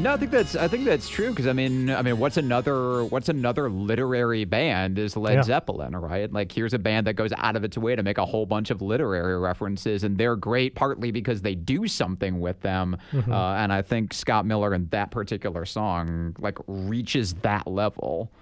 [0.00, 3.04] No, I think that's I think that's true because I mean I mean what's another
[3.04, 5.42] what's another literary band is Led Yeah.
[5.42, 6.32] Zeppelin, right?
[6.32, 8.70] Like here's a band that goes out of its way to make a whole bunch
[8.70, 12.96] of literary references, and they're great partly because they do something with them.
[13.12, 13.30] Mm-hmm.
[13.30, 18.32] Uh, and I think Scott Miller in that particular song like reaches that level.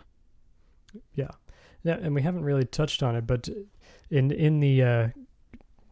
[1.16, 1.30] Yeah,
[1.82, 3.48] yeah, and we haven't really touched on it, but
[4.10, 5.08] in in the uh,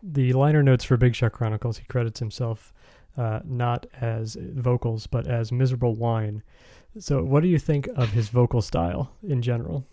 [0.01, 2.73] the liner notes for Big Shot Chronicles, he credits himself
[3.17, 6.43] uh, not as vocals but as miserable whine.
[6.99, 9.87] So, what do you think of his vocal style in general?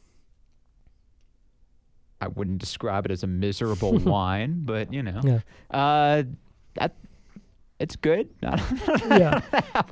[2.21, 5.39] I wouldn't describe it as a miserable whine, but you know, Yeah,
[5.71, 6.23] uh,
[6.75, 6.95] that
[7.79, 8.29] it's good.
[8.41, 9.41] yeah.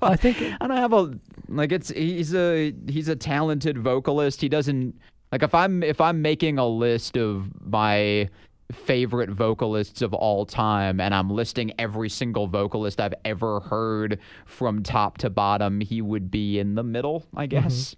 [0.01, 1.13] I think I don't have a
[1.49, 4.39] like it's he's a he's a talented vocalist.
[4.39, 4.97] He doesn't
[5.31, 8.29] like if I'm if I'm making a list of my
[8.71, 14.83] favorite vocalists of all time and I'm listing every single vocalist I've ever heard from
[14.83, 17.95] top to bottom, he would be in the middle, I guess.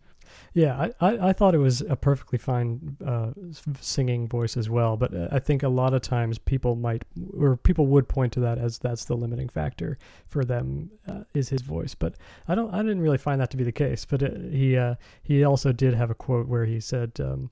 [0.55, 3.31] Yeah, I, I, I thought it was a perfectly fine uh,
[3.79, 7.03] singing voice as well, but uh, I think a lot of times people might
[7.37, 11.49] or people would point to that as that's the limiting factor for them uh, is
[11.49, 11.95] his voice.
[11.95, 12.15] But
[12.47, 14.05] I don't I didn't really find that to be the case.
[14.05, 17.49] But uh, he uh, he also did have a quote where he said, um,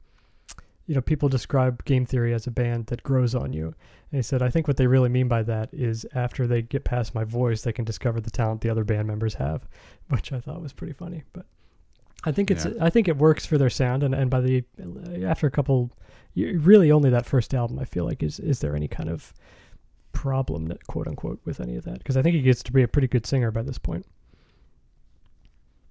[0.87, 3.67] you know, people describe Game Theory as a band that grows on you.
[3.67, 6.83] And he said, I think what they really mean by that is after they get
[6.83, 9.67] past my voice, they can discover the talent the other band members have,
[10.09, 11.23] which I thought was pretty funny.
[11.33, 11.45] But
[12.23, 12.73] I think it's Yeah.
[12.81, 14.63] I think it works for their sound, and, and by the
[15.23, 15.91] after a couple,
[16.35, 19.33] really only that first album, I feel like is is there any kind of
[20.11, 21.99] problem, quote unquote, with any of that?
[21.99, 24.05] Because I think he gets to be a pretty good singer by this point.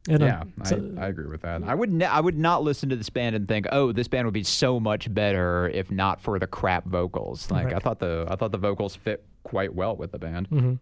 [0.08, 1.62] And, yeah, so- I, I agree with that.
[1.62, 4.26] I would ne- I would not listen to this band and think, oh, this band
[4.26, 7.50] would be so much better if not for the crap vocals.
[7.50, 10.48] Like I thought the I thought the vocals fit quite well with the band.
[10.50, 10.78] mhm.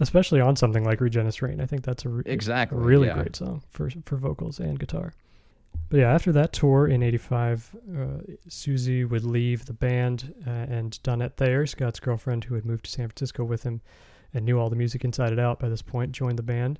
[0.00, 3.14] especially on something like Regenisraen, I think that's a re- Exactly, a really yeah.
[3.14, 5.12] great song for for vocals and guitar.
[5.88, 8.06] But yeah, after that tour in '85, uh,
[8.48, 12.90] Susie would leave the band, uh, and Donette Thayer, Scott's girlfriend, who had moved to
[12.90, 13.80] San Francisco with him
[14.32, 16.78] and knew all the music inside and out by this point, joined the band.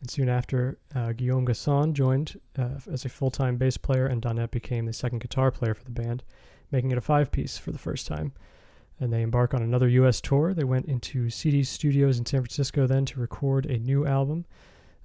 [0.00, 4.50] And soon after, uh, Guillaume Gassuan joined uh, as a full-time bass player, and Donette
[4.50, 6.24] became the second guitar player for the band,
[6.72, 8.32] making it a five-piece for the first time.
[8.98, 10.20] And they embark on another U.S.
[10.20, 10.54] tour.
[10.54, 14.46] They went into CD Studios in San Francisco then to record a new album.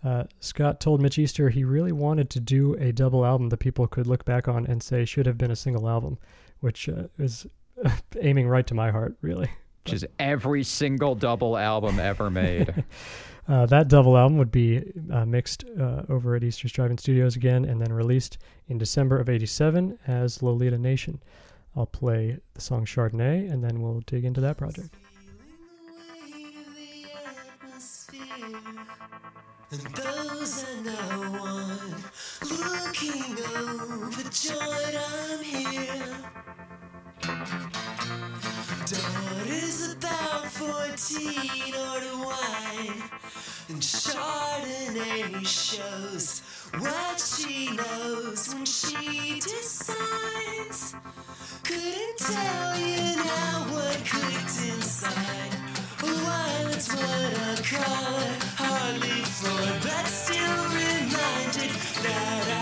[0.03, 3.88] Uh, Scott told Mitch Easter he really wanted to do a double album that people
[3.88, 6.17] could look back on and say should have been a single album,
[6.60, 7.47] which uh, is
[8.21, 9.49] aiming right to my heart, really.
[9.86, 12.84] Which is every single double album ever made.
[13.47, 14.81] Uh, that double album would be
[15.12, 19.29] uh, mixed uh, over at Easter's Drive-In Studios again and then released in December of
[19.29, 21.21] 87 as Lolita Nation.
[21.75, 24.89] I'll play the song Chardonnay and then we'll dig into that project.
[39.97, 43.03] About 14 order wine
[43.67, 46.41] and Chardonnay shows
[46.79, 50.95] what she knows when she decides.
[51.63, 55.53] Couldn't tell you now what clicked inside.
[55.99, 58.43] Why that's what I call it.
[58.55, 61.71] Hardly floored, but still reminded
[62.03, 62.54] that I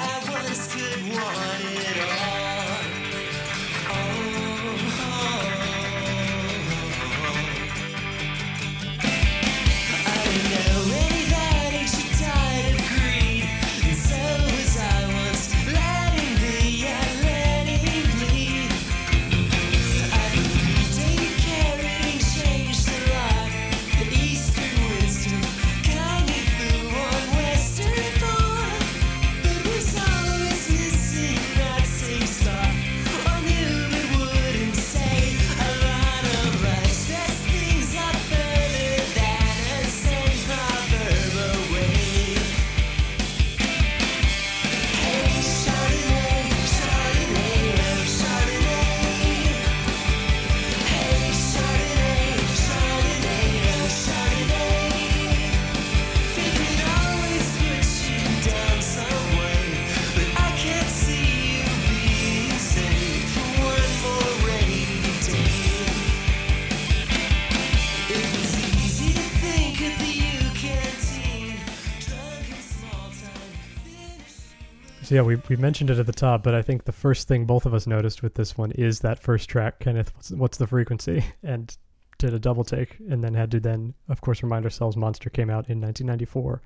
[75.04, 77.45] So yeah, we, we mentioned it at the top, but I think the first thing
[77.45, 80.68] both of us noticed with this one is that first track, Kenneth, what's, what's the
[80.68, 81.24] frequency?
[81.43, 81.76] And
[82.20, 85.49] did a double take and then had to then, of course, remind ourselves Monster came
[85.49, 86.62] out in 1994.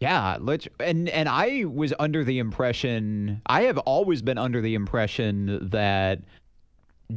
[0.00, 4.74] Yeah, lit- and and I was under the impression I have always been under the
[4.74, 6.20] impression that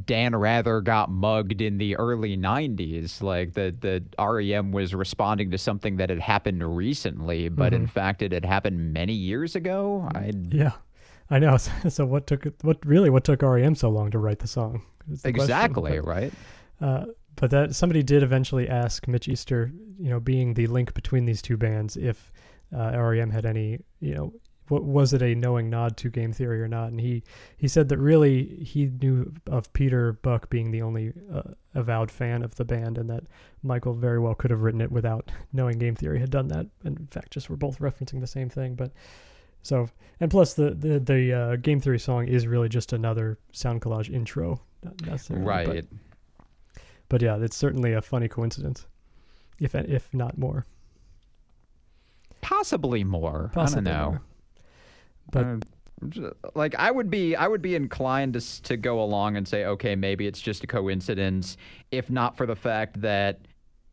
[0.05, 5.57] Dan Rather got mugged in the early '90s, like the, that REM was responding to
[5.57, 10.07] something that had happened recently, but in fact it had happened many years ago.
[10.15, 10.71] I Yeah,
[11.29, 11.57] I know.
[11.89, 14.81] So what took what really what took REM so long to write the song?
[15.07, 16.33] the exactly But, right.
[16.79, 21.25] uh, but that somebody did eventually ask Mitch Easter, you know, being the link between
[21.25, 22.31] these two bands, if
[22.73, 24.33] uh, REM had any, you know,
[24.71, 26.87] what was it a knowing nod to Game Theory or not?
[26.91, 27.23] And he
[27.57, 31.41] he said that really he knew of Peter Buck being the only uh,
[31.75, 33.25] avowed fan of the band, and that
[33.63, 36.67] Michael very well could have written it without knowing Game Theory had done that.
[36.85, 38.91] And in fact, just we're both referencing the same thing, but.
[39.63, 39.87] So
[40.19, 44.11] and plus the the the uh, game theory song is really just another sound collage
[44.11, 45.45] intro, not necessarily.
[45.45, 45.67] Right.
[45.67, 45.85] But,
[47.09, 48.87] but yeah, it's certainly a funny coincidence,
[49.59, 50.65] if if not more.
[52.41, 53.51] Possibly more.
[53.53, 54.09] Possibly I don't know.
[54.13, 54.21] more.
[55.31, 55.57] But Uh,
[56.55, 59.95] like I would be I would be inclined to to go along and say okay
[59.95, 61.57] maybe it's just a coincidence
[61.91, 63.39] if not for the fact that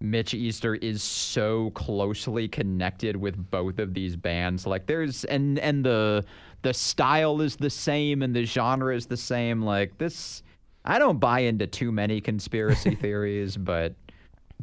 [0.00, 4.66] Mitch Easter is so closely connected with both of these bands.
[4.66, 6.24] Like there's and and the
[6.62, 9.60] the style is the same and the genre is the same.
[9.60, 10.42] Like this
[10.86, 13.94] I don't buy into too many conspiracy theories but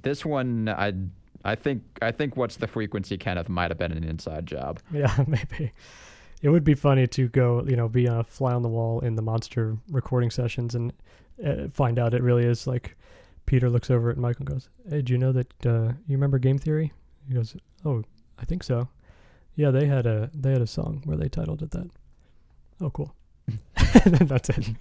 [0.02, 0.94] this one I
[1.44, 4.80] I think I think what's the frequency Kenneth might have been an inside job.
[4.92, 5.72] Yeah, maybe
[6.42, 9.16] it would be funny to go, you know, be a fly on the wall in
[9.16, 10.94] the monster recording sessions and
[11.46, 12.96] uh, find out it really is like
[13.46, 16.40] Peter looks over at Michael and goes, "Hey, do you know that uh, you remember
[16.40, 16.92] Game Theory?"
[17.28, 18.04] He goes, "Oh,
[18.40, 18.88] I think so.
[19.56, 21.90] Yeah, they had a they had a song where they titled it that.
[22.82, 23.14] Oh, cool.
[24.06, 24.68] and that's it.
[24.68, 24.76] and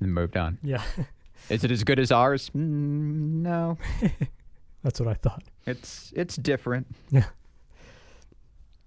[0.00, 0.58] then moved on.
[0.62, 0.82] Yeah,
[1.48, 2.50] Is it as good as ours?
[2.56, 3.78] Mm, no,
[4.82, 5.44] that's what I thought.
[5.66, 6.86] it's it's different.
[7.10, 7.24] Yeah.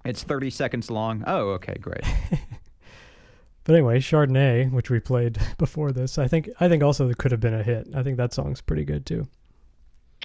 [0.05, 1.23] It's 30 seconds long.
[1.27, 2.03] Oh, okay, great.
[3.69, 7.39] But anyway, Chardonnay, which we played before this, I think I think also could have
[7.39, 7.87] been a hit.
[7.93, 9.27] I think that song's pretty good too.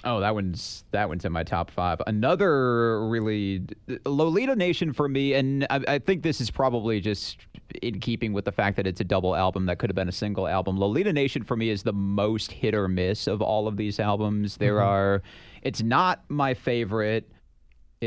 [0.03, 2.01] Oh, that one's that one's in my top five.
[2.07, 3.61] Another really
[4.03, 7.37] Lolita Nation for me, and I, I think this is probably just
[7.83, 10.13] in keeping with the fact that it's a double album that could have been a
[10.13, 10.79] single album.
[10.79, 14.57] Lolita Nation for me is the most hit or miss of all of these albums.
[14.57, 14.89] There mm-hmm.
[14.89, 15.23] are,
[15.61, 17.29] it's not my favorite.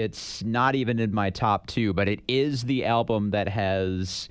[0.01, 4.29] It's not even in my top two, but it is the album that has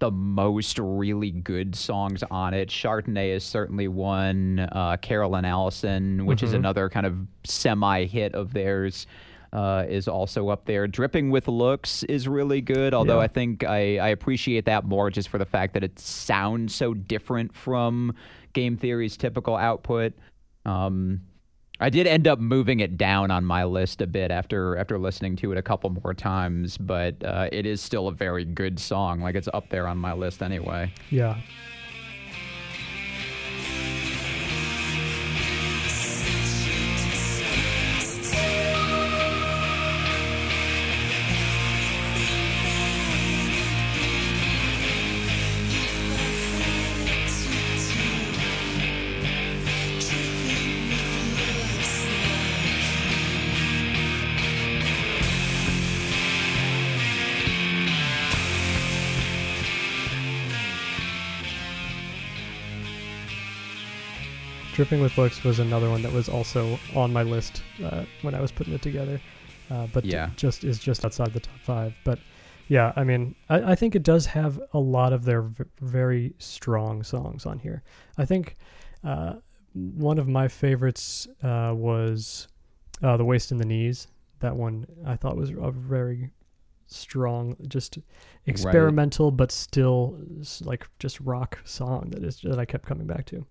[0.00, 2.68] the most really good songs on it.
[2.68, 4.60] Chardonnay is certainly one.
[4.72, 9.06] Uh, Carol and Allison, which is another kind of semi hit of theirs,
[9.52, 10.86] uh, is also up there.
[10.86, 13.24] Dripping with Looks is really good, although Yeah.
[13.24, 16.94] I think I, I appreciate that more just for the fact that it sounds so
[16.94, 18.14] different from
[18.54, 20.14] Game Theory's typical output.
[20.64, 21.20] Um,
[21.82, 25.36] I did end up moving it down on my list a bit after after listening
[25.36, 29.20] to it a couple more times, but uh, it is still a very good song.
[29.20, 30.92] Like it's up there on my list anyway.
[31.08, 31.40] Yeah.
[64.80, 68.40] Dripping with Looks was another one that was also on my list uh, when I
[68.40, 69.20] was putting it together,
[69.70, 70.30] uh, but Yeah.
[70.36, 71.94] just is just outside the top five.
[72.02, 72.18] But
[72.68, 76.32] yeah, I mean, I, I think it does have a lot of their v- very
[76.38, 77.82] strong songs on here.
[78.16, 78.56] I think
[79.04, 79.34] uh,
[79.74, 82.48] one of my favorites uh, was
[83.02, 84.08] uh, "The Waist and the Knees."
[84.38, 86.30] That one I thought was a very
[86.86, 87.98] strong, just
[88.46, 90.18] experimental, but still
[90.62, 93.44] like just rock song that is that I kept coming back to.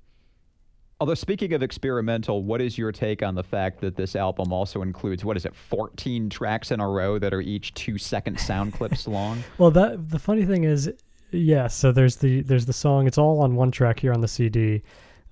[1.02, 4.82] Although speaking of experimental, what is your take on the fact that this album also
[4.82, 8.74] includes what is it, 14 tracks in a row that are each two second sound
[8.74, 9.42] clips long?
[9.58, 10.92] Well, that the funny thing is,
[11.32, 11.68] yeah.
[11.68, 13.08] So there's the there's the song.
[13.08, 14.82] It's all on one track here on the CD.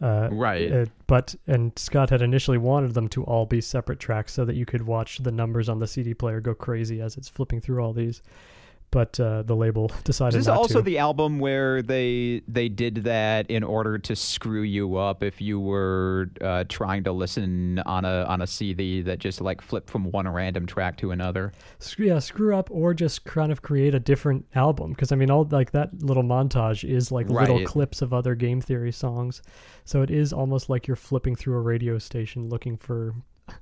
[0.01, 0.71] Uh, Right.
[0.71, 4.55] uh, but and Scott had initially wanted them to all be separate tracks so that
[4.55, 7.83] you could watch the numbers on the CD player go crazy as it's flipping through
[7.83, 8.21] all these.
[8.89, 10.81] But uh, the label decided This is also to.
[10.81, 15.59] the album where they they did that in order to screw you up if you
[15.59, 20.09] were uh, trying to listen on a on a CD that just like flipped from
[20.11, 21.51] one random track to another.
[21.97, 25.45] Yeah, screw up or just kind of create a different album because I mean, all
[25.51, 29.41] like that little montage is like little clips of other game theory songs,
[29.83, 33.13] so it is almost like you're flipping through a radio station looking for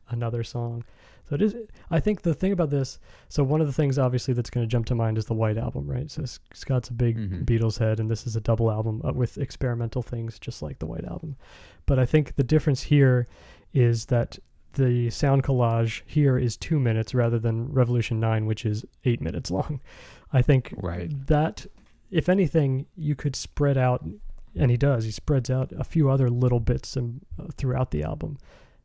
[0.10, 0.84] another song.
[1.28, 1.56] So it is.
[1.90, 3.00] I think the thing about this.
[3.30, 5.58] So one of the things, obviously, that's going to jump to mind is the White
[5.58, 6.10] Album, right?
[6.12, 6.24] So
[6.54, 7.46] Scott's a big Mhm.
[7.46, 10.86] Beatles head, and this is a double album uh, with experimental things, just like the
[10.86, 11.36] White Album.
[11.88, 13.28] But I think the difference here
[13.74, 14.38] is that
[14.74, 19.50] the sound collage here is two minutes rather than Revolution Nine, which is eight minutes
[19.50, 19.80] long.
[20.34, 21.12] I think Right.
[21.28, 21.66] that,
[22.12, 24.06] if anything, you could spread out,
[24.56, 25.06] and he does.
[25.06, 28.38] He spreads out a few other little bits and, uh, throughout the album.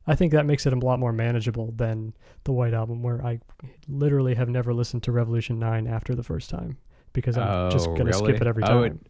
[0.07, 3.41] I think that makes it a lot more manageable than the White Album, where I
[3.89, 6.79] literally have never listened to Revolution Nine after the first time
[7.13, 8.85] because I'm just Oh, gonna skip it every Oh, time.
[8.85, 9.07] it-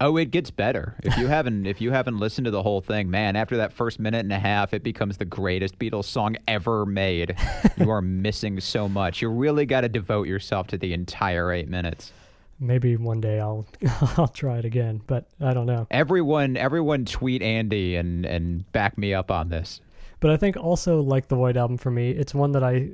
[0.00, 0.96] Oh, it gets better.
[1.04, 4.00] If you haven't if you haven't listened to the whole thing, man, after that first
[4.00, 7.36] minute and a half, it becomes the greatest Beatles song ever made.
[7.76, 9.22] you are missing so much.
[9.22, 12.12] You really got to devote yourself to the entire 8 minutes.
[12.58, 13.66] Maybe one day I'll
[14.16, 15.86] I'll try it again, but I don't know.
[15.92, 19.80] Everyone everyone tweet Andy and and back me up on this.
[20.24, 22.88] But I think also like the White Album for me, it's one that I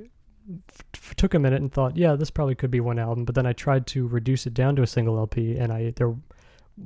[0.93, 3.25] f- took a minute and thought, yeah, this probably could be one album.
[3.25, 6.13] But then I tried to reduce it down to a single LP, and I there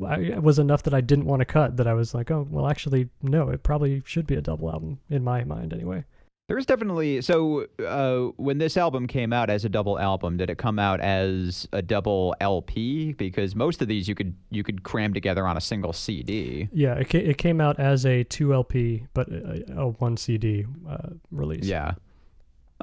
[0.07, 1.79] I, was enough that I didn't want to cut.
[1.79, 5.01] That I was like, oh, well, actually, no, it probably should be a double album
[5.09, 6.05] in my mind anyway.
[6.47, 10.59] There's definitely so uh, when this album came out as a double album, did it
[10.59, 13.15] come out as a double LP?
[13.15, 16.69] Because most of these you could you could cram together on a single CD.
[16.71, 20.67] Yeah, it, ca- it came out as a two LP, but a, a one CD
[20.87, 21.65] uh, release.
[21.65, 21.93] Yeah.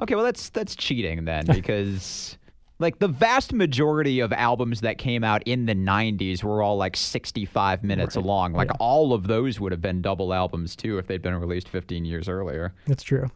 [0.00, 2.36] Okay, well that's that's cheating then because
[2.80, 6.96] like the vast majority of albums that came out in the 90s were all like
[6.96, 8.54] 65 minutes Right, long.
[8.54, 8.76] Like yeah.
[8.80, 12.28] all of those would have been double albums too if they'd been released 15 years
[12.28, 12.74] earlier.
[12.88, 13.30] that's true.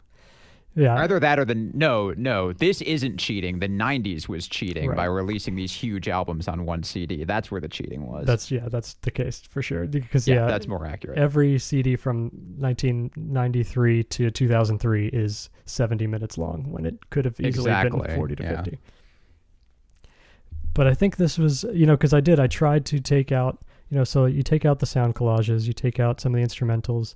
[0.79, 3.61] Yeah, Either that or the no, no, this isn't cheating.
[3.61, 7.25] The 90s was cheating by releasing these huge albums on one CD.
[7.25, 8.27] That's where the cheating was.
[8.27, 9.87] that's yeah, that's the case for sure.
[9.87, 11.17] Because yeah, yeah, that's more accurate.
[11.19, 17.71] every CD from 1993 to 2003 is 70 minutes long when it could have easily
[17.71, 18.57] Exactly, been 40 to yeah.
[18.63, 18.79] 50.
[20.75, 23.63] But I think this was, you know, because I did, I tried to take out,
[23.89, 26.47] you know, so you take out the sound collages, you take out some of the
[26.47, 27.15] instrumentals,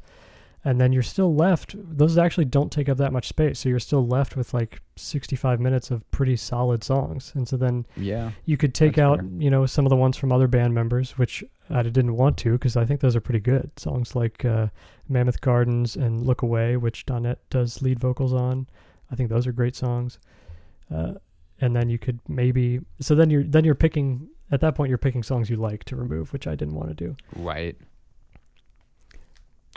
[0.65, 1.75] and then you're still left.
[1.77, 5.59] Those actually don't take up that much space, so you're still left with like 65
[5.59, 7.33] minutes of pretty solid songs.
[7.35, 8.33] And so then yeah.
[8.45, 9.29] you could take out, fair.
[9.39, 12.53] you know, some of the ones from other band members, which I didn't want to
[12.53, 13.71] because I think those are pretty good.
[13.79, 14.67] Songs like uh,
[15.09, 18.67] Mammoth Gardens and Look Away, which Donette does lead vocals on.
[19.11, 20.19] I think those are great songs.
[20.95, 21.15] Uh,
[21.63, 24.99] and then you could maybe so then you're then you're picking at that point you're
[24.99, 27.17] picking songs you like to remove, which I didn't want to do.
[27.37, 27.77] Right.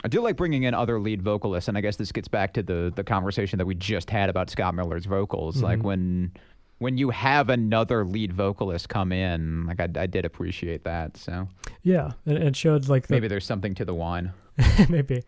[0.04, 2.62] I do like bringing in other lead vocalists, and I guess this gets back to
[2.62, 5.62] the the conversation that we just had about Scott Miller's vocals.
[5.62, 5.82] Like Mhm.
[5.82, 6.32] when
[6.78, 11.16] when you have another lead vocalist come in, like I, I did appreciate that.
[11.16, 11.48] So
[11.82, 14.32] Yeah, and it showed like the, maybe there's something to the wine.
[14.88, 15.22] maybe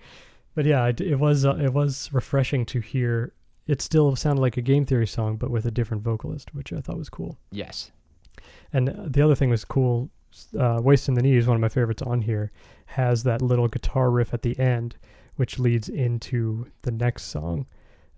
[0.55, 3.33] but yeah it, it was uh, it was refreshing to hear
[3.66, 6.81] it still sounded like a game theory song but with a different vocalist which i
[6.81, 7.91] thought was cool Yes.
[8.72, 10.09] and uh, the other thing was cool
[10.57, 12.53] uh, waist in the knees one of my favorites on here
[12.87, 14.97] has that little guitar riff at the end
[15.37, 17.66] which leads into the next song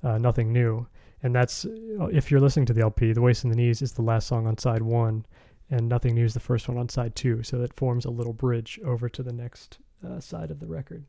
[0.03, 0.87] uh, nothing new
[1.23, 3.93] and that's uh, if you're listening to the lp the waist and the knees is
[3.93, 5.25] the last song on side one
[5.71, 8.33] and nothing new is the first one on side two so it forms a little
[8.33, 11.05] bridge over to the next uh, side of the record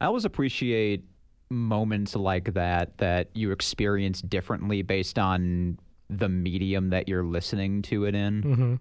[0.00, 1.04] I always appreciate
[1.50, 5.78] moments like that that you experience differently based on
[6.10, 8.42] the medium that you're listening to it in.
[8.42, 8.74] mm-hmm.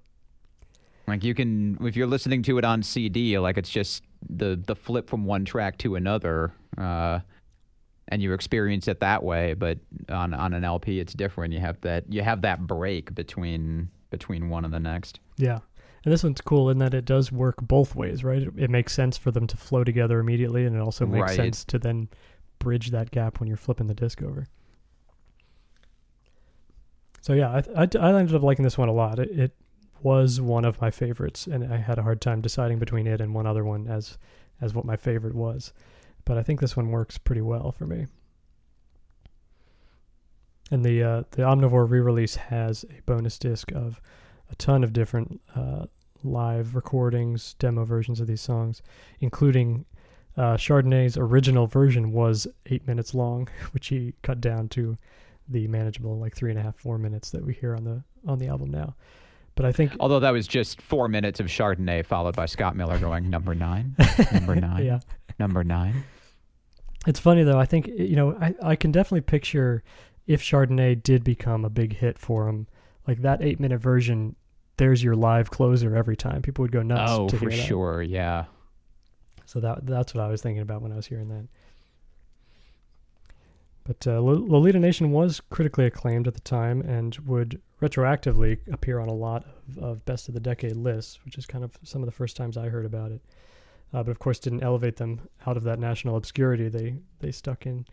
[1.07, 4.75] Like you can, if you're listening to it on CD, like it's just the the
[4.75, 7.19] flip from one track to another, uh,
[8.09, 9.53] and you experience it that way.
[9.53, 9.79] But
[10.09, 11.53] on on an LP, it's different.
[11.53, 15.19] You have that you have that break between between one and the next.
[15.37, 15.59] Yeah.
[16.03, 18.41] And this one's cool in that it does work both ways, right?
[18.41, 21.35] It, it makes sense for them to flow together immediately, and it also makes Right.
[21.35, 22.07] sense to then
[22.59, 24.45] bridge that gap when you're flipping the disc over.
[27.21, 29.19] So yeah, I, I, I ended up liking this one a lot.
[29.19, 29.55] It, it
[30.01, 33.33] was one of my favorites, and I had a hard time deciding between it and
[33.33, 34.17] one other one as
[34.61, 35.73] as what my favorite was.
[36.25, 38.07] But I think this one works pretty well for me.
[40.71, 44.01] And the uh, the Omnivore re-release has a bonus disc of
[44.51, 45.85] a ton of different uh,
[46.23, 48.81] live recordings, demo versions of these songs,
[49.19, 49.85] including
[50.35, 54.97] uh, Chardonnay's original version was eight minutes long, which he cut down to
[55.49, 58.37] the manageable like three and a half, four minutes that we hear on the on
[58.39, 58.95] the album now.
[59.57, 62.99] But I think Although that was just four minutes of Chardonnay, followed by Scott Miller
[62.99, 63.95] going number nine,
[64.31, 64.99] number nine, yeah,
[65.39, 66.03] number nine.
[67.07, 67.59] it's funny though.
[67.59, 69.83] I think you know I I can definitely picture
[70.27, 72.67] if Chardonnay did become a big hit for him,
[73.07, 74.35] like that eight minute version.
[74.77, 76.43] There's your live closer every time.
[76.43, 77.11] People would go nuts.
[77.11, 77.55] Oh, to for that.
[77.55, 78.45] sure, yeah.
[79.45, 81.47] So that that's what I was thinking about when I was hearing that.
[83.87, 88.99] But uh, Lo- Lolita Nation was critically acclaimed at the time and would retroactively appear
[88.99, 92.01] on a lot of, of best of the decade lists, which is kind of some
[92.01, 93.21] of the first times I heard about it.
[93.93, 97.65] Uh, but of course, didn't elevate them out of that national obscurity they they stuck
[97.65, 97.85] in.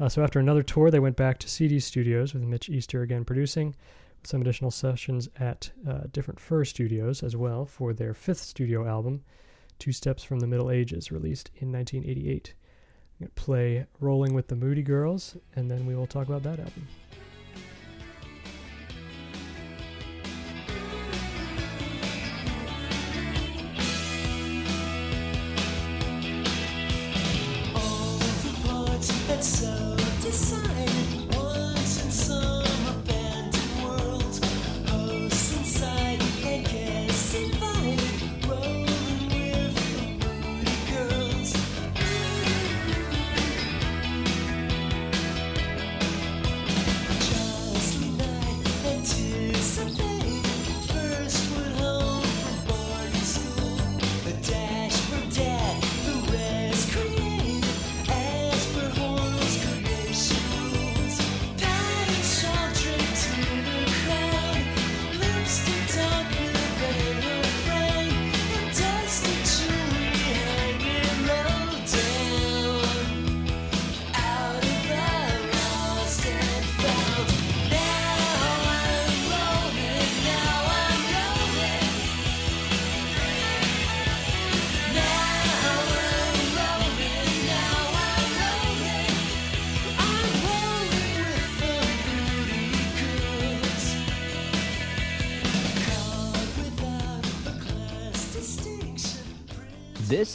[0.00, 3.22] Uh, so after another tour, they went back to CD Studios with Mitch Easter again
[3.22, 3.74] producing,
[4.22, 8.86] with some additional sessions at uh, different Fur Studios as well for their fifth studio
[8.86, 9.22] album,
[9.78, 12.54] Two Steps from the Middle Ages, released in 1988.
[13.34, 16.86] Play Rolling with the Moody Girls, and then we will talk about that album.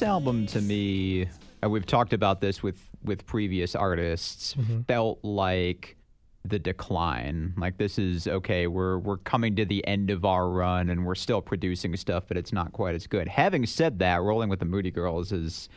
[0.02, 1.28] This album to me,
[1.62, 4.82] and we've talked about this with with previous artists, mm-hmm.
[4.82, 5.96] felt like
[6.44, 7.54] the decline.
[7.56, 11.14] Like this is okay, we're we're coming to the end of our run and we're
[11.14, 13.28] still producing stuff, but it's not quite as good.
[13.28, 15.70] Having said that, Rolling with the Moody Girls is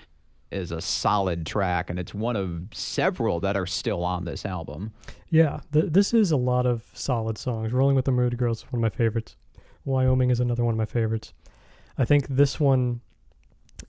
[0.50, 4.90] is a solid track and it's one of several that are still on this album.
[5.28, 7.74] Yeah, th- this is a lot of solid songs.
[7.74, 9.36] Rolling with the Moody Girls is one of my favorites.
[9.84, 11.34] Wyoming is another one of my favorites.
[11.98, 13.02] I think this one,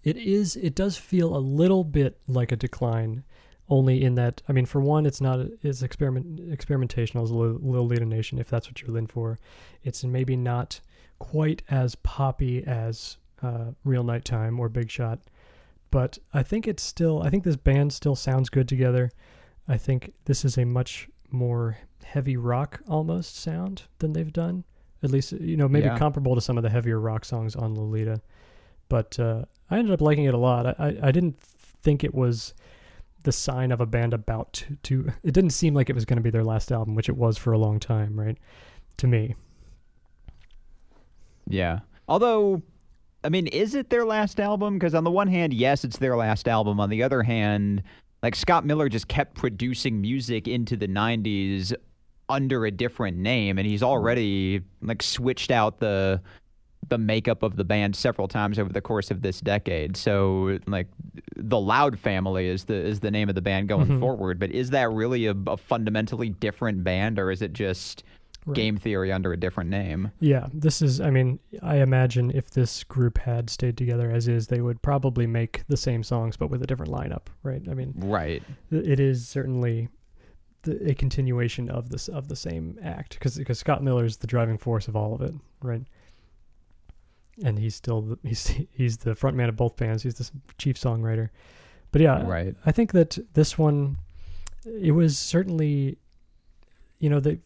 [0.03, 3.23] it is, it does feel a little bit like a decline,
[3.69, 7.85] only in that, I mean, for one, it's not, it's experiment, experimentational as Lil Lil
[7.87, 9.39] Lita Nation, if that's what you're in for.
[9.83, 10.79] It's maybe not
[11.19, 15.19] quite as poppy as uh, Real Nighttime or Big Shot,
[15.89, 19.11] but I think it's still, I think this band still sounds good together.
[19.67, 24.63] I think this is a much more heavy rock almost sound than they've done.
[25.03, 25.97] At least, you know, maybe Yeah.
[25.97, 28.21] comparable to some of the heavier rock songs on Lolita.
[28.95, 30.65] But uh, I ended up liking it a lot.
[30.79, 31.37] I, I, didn't
[31.83, 32.53] think it was
[33.23, 35.11] the sign of a band about to, to.
[35.23, 37.37] It didn't seem like it was going to be their last album, which it was
[37.37, 38.37] for a long time, right?
[38.99, 39.35] To me.
[41.45, 41.79] Yeah.
[42.07, 42.61] Although,
[43.25, 44.75] I mean, is it their last album?
[44.79, 46.79] Because on the one hand, yes, it's their last album.
[46.79, 47.83] On the other hand,
[48.23, 51.73] like Scott Miller just kept producing music into the 90s
[52.29, 56.21] under a different name, and he's already like switched out the
[56.89, 59.97] the makeup of the band several times over the course of this decade.
[59.97, 60.87] So like
[61.35, 63.99] the Loud Family is the is the name of the band going mm-hmm.
[63.99, 68.03] forward, but is that really a, a fundamentally different band or is it just
[68.47, 68.55] Right.
[68.57, 70.11] game theory under a different name?
[70.19, 71.01] Yeah, this is.
[71.01, 75.25] I mean, I imagine if this group had stayed together as is, they would probably
[75.25, 77.63] make the same songs but with a different lineup, right?
[77.67, 78.43] I mean, Right.
[78.69, 79.89] it is certainly
[80.67, 84.59] a continuation of this of the same act because because Scott Miller is the driving
[84.59, 85.33] force of all of it,
[85.63, 85.81] right?
[87.43, 90.03] And he's still the, he's he's the front man of both bands.
[90.03, 91.29] He's the chief songwriter.
[91.91, 92.55] But yeah, Right.
[92.65, 93.97] I think that this one,
[94.65, 95.97] it was certainly,
[96.99, 97.39] you know, they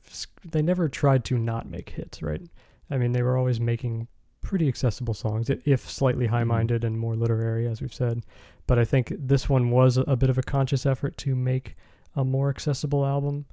[0.45, 2.41] they never tried to not make hits, right?
[2.89, 4.07] I mean, they were always making
[4.41, 6.35] pretty accessible songs, if slightly mm-hmm.
[6.35, 8.23] high-minded and more literary, as we've said.
[8.67, 11.75] But I think this one was a bit of a conscious effort to make
[12.15, 13.45] a more accessible album.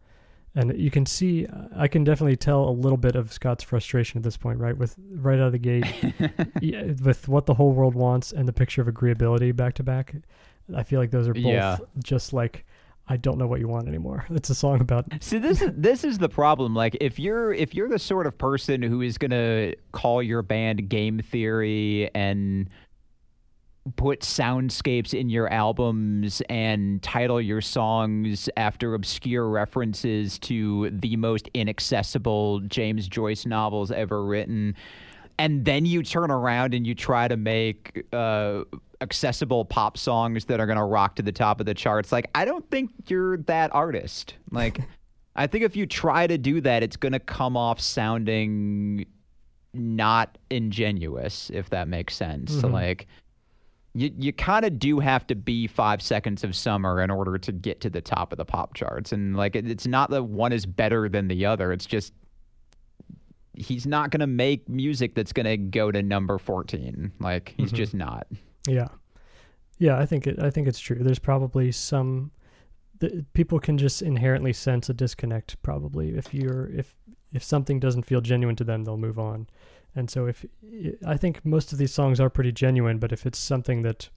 [0.57, 1.47] And you can see,
[1.77, 4.77] I can definitely tell a little bit of Scott's frustration at this point, right?
[4.77, 5.85] With right out of the gate,
[6.63, 10.15] yeah, with what the whole world wants and the picture of agreeability back to back.
[10.75, 11.77] I feel like those are both Yeah.
[12.03, 12.65] just like,
[13.09, 14.25] I don't know what you want anymore.
[14.31, 16.75] It's a song about See, this is this is the problem.
[16.75, 20.89] Like, if you're if you're the sort of person who is gonna call your band
[20.89, 22.69] game theory and
[23.95, 31.49] put soundscapes in your albums and title your songs after obscure references to the most
[31.55, 34.75] inaccessible James Joyce novels ever written.
[35.39, 38.63] And then you turn around and you try to make uh,
[39.01, 42.11] accessible pop songs that are going to rock to the top of the charts.
[42.11, 44.35] Like, I don't think you're that artist.
[44.51, 44.81] Like,
[45.37, 49.05] I think if you try to do that, it's going to come off sounding
[49.75, 52.59] not ingenuous, if that makes sense.
[52.59, 53.07] So, like,
[53.97, 57.51] you, you kind of do have to be five seconds of summer in order to
[57.51, 59.11] get to the top of the pop charts.
[59.11, 61.73] And, like, it, it's not that one is better than the other.
[61.73, 62.13] It's just
[63.55, 67.11] he's not going to make music that's going to go to number 14.
[67.21, 67.77] Like, he's mm-hmm.
[67.77, 68.27] just not.
[68.69, 68.89] Yeah,
[69.79, 69.99] yeah.
[69.99, 70.43] I think it.
[70.43, 70.99] I think it's true.
[71.01, 72.33] There's probably some.
[72.99, 75.63] The, people can just inherently sense a disconnect.
[75.63, 76.95] Probably, if you're if
[77.33, 79.47] if something doesn't feel genuine to them, they'll move on.
[79.97, 80.45] And so, if
[81.07, 84.11] I think most of these songs are pretty genuine, but if it's something that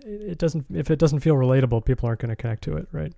[0.00, 3.12] it doesn't, if it doesn't feel relatable, people aren't going to connect to it, right?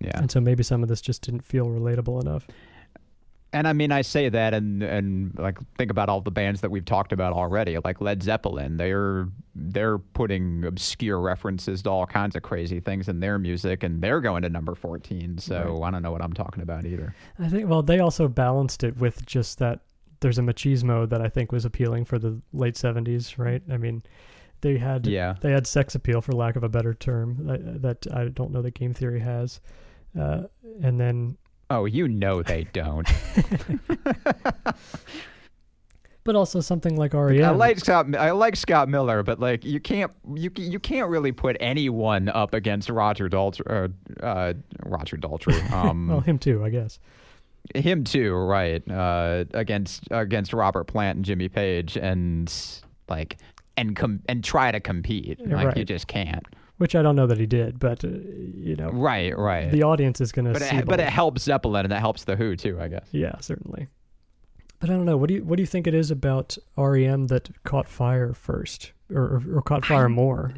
[0.00, 0.18] Yeah.
[0.18, 2.46] And so maybe some of this just didn't feel relatable enough.
[3.52, 6.70] And I mean, I say that, and and like think about all the bands that
[6.70, 8.76] we've talked about already, like Led Zeppelin.
[8.76, 14.00] They're they're putting obscure references to all kinds of crazy things in their music, and
[14.00, 15.38] they're going to number fourteen.
[15.38, 17.14] So I don't know what I'm talking about either.
[17.40, 19.80] I think well, they also balanced it with just that
[20.20, 23.62] there's a machismo that I think was appealing for the late '70s, right?
[23.70, 24.02] I mean,
[24.60, 25.34] they had Yeah.
[25.40, 28.62] they had sex appeal for lack of a better term that, that I don't know
[28.62, 29.60] that game theory has,
[30.18, 30.42] uh,
[30.82, 31.36] and then
[31.72, 33.08] Oh, you know they don't.
[36.24, 37.42] but also something like REM.
[37.44, 38.14] I like Scott.
[38.16, 42.54] I like Scott Miller, but like you can't you you can't really put anyone up
[42.54, 43.90] against Roger Daltrey.
[44.22, 44.52] Uh, uh,
[44.84, 45.58] Roger Daltrey.
[45.72, 46.98] Um, well, him too, I guess.
[47.74, 48.82] Him too, right?
[48.90, 52.52] Uh, against against Robert Plant and Jimmy Page, and
[53.08, 53.38] like
[53.76, 55.38] and com- and try to compete.
[55.46, 55.76] Like right.
[55.76, 56.44] you just can't.
[56.78, 59.70] Which I don't know that he did, but uh, you know, Right, right.
[59.70, 60.76] the audience is going to see.
[60.76, 63.06] it, but it helps Zeppelin and it helps the Who too, I guess.
[63.12, 63.88] Yeah, certainly.
[64.78, 65.18] But I don't know.
[65.18, 68.92] What do you what do you think it is about REM that caught fire first,
[69.14, 70.54] or or, or caught fire more?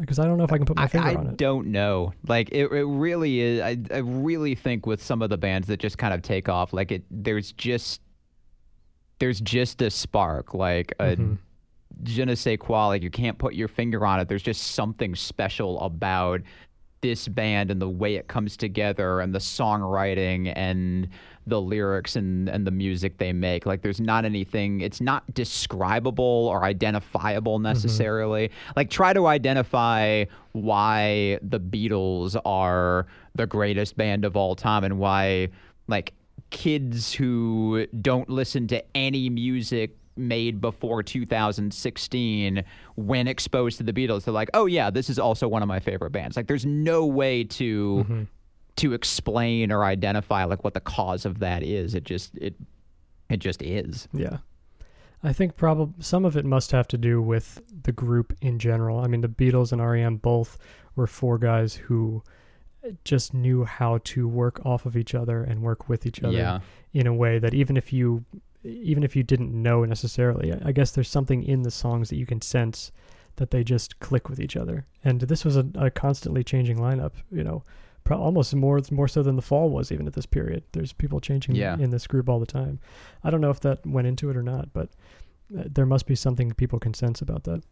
[0.00, 1.30] Because I don't know if I can put my I, finger I on it.
[1.30, 2.12] I don't know.
[2.26, 3.60] Like it, it really is.
[3.60, 6.72] I, I really think with some of the bands that just kind of take off,
[6.72, 8.00] like it, there's just
[9.18, 11.34] there's just a spark, like a Mm-hmm.
[12.04, 12.86] je ne sais quoi.
[12.86, 14.28] Like you can't put your finger on it.
[14.28, 16.40] There's just something special about
[17.00, 21.08] this band and the way it comes together and the songwriting and
[21.48, 23.66] the lyrics and, and the music they make.
[23.66, 27.64] Like there's not anything it's not describable or identifiable mm-hmm.
[27.64, 28.50] necessarily.
[28.76, 34.98] Like try to identify why the Beatles are the greatest band of all time and
[34.98, 35.48] why
[35.86, 36.12] like
[36.50, 42.64] kids who don't listen to any music made before 2016
[42.96, 45.78] when exposed to the Beatles they're like oh yeah this is also one of my
[45.78, 48.22] favorite bands like there's no way to mm-hmm.
[48.78, 52.54] To explain or identify like what the cause of that is it just it
[53.28, 54.38] it just is Yeah.
[55.22, 59.00] I think probably some of it must have to do with the group in general.
[59.00, 60.58] I mean, the Beatles and REM both
[60.94, 62.22] were four guys who
[63.04, 66.60] just knew how to work off of each other and work with each other Yeah.
[66.92, 68.24] in a way that even if you
[68.64, 72.26] even if you didn't know necessarily, I- guess there's something in the songs that you
[72.26, 72.92] can sense
[73.36, 74.84] that they just click with each other.
[75.04, 77.62] And this was a, a constantly changing lineup, you know,
[78.08, 80.62] pro- almost more more so than the fall was even at this period.
[80.72, 81.76] There's people changing Yeah.
[81.78, 82.80] in this group all the time.
[83.22, 84.88] I don't know if that went into it or not, but
[85.56, 87.62] uh, there must be something people can sense about that.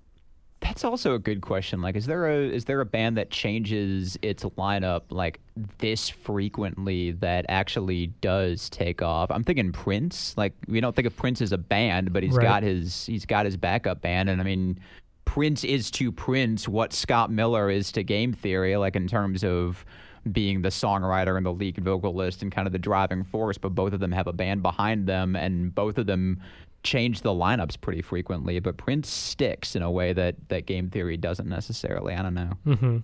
[0.60, 1.82] That's also a good question.
[1.82, 5.40] Like, is there a is there a band that changes its lineup like
[5.78, 9.30] this frequently that actually does take off?
[9.30, 10.34] I'm thinking Prince.
[10.36, 12.42] Like, we don't think of Prince as a band, but he's Right.
[12.44, 14.78] got his he's got his backup band, and I mean,
[15.26, 19.84] Prince is to Prince what Scott Miller is to Game Theory, like in terms of
[20.32, 23.58] being the songwriter and the lead vocalist and kind of the driving force.
[23.58, 26.40] But both of them have a band behind them, and both of them
[26.82, 31.16] change the lineups pretty frequently, but Prince sticks in a way that that game theory
[31.16, 32.14] doesn't necessarily.
[32.14, 32.50] I don't know.
[32.64, 32.98] hmm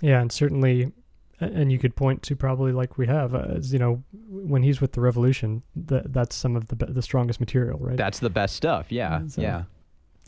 [0.00, 0.90] Yeah, and certainly,
[1.38, 4.80] and you could point to probably like we have, uh, as, you know, when he's
[4.80, 7.96] with the Revolution, that that's some of the be- the strongest material, right?
[7.96, 8.90] That's the best stuff.
[8.90, 9.64] Yeah, So- yeah.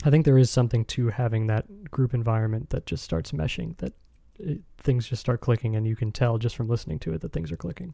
[0.05, 3.93] I think there is something to having that group environment that just starts meshing, that
[4.39, 7.33] it, things just start clicking, and you can tell just from listening to it that
[7.33, 7.93] things are clicking.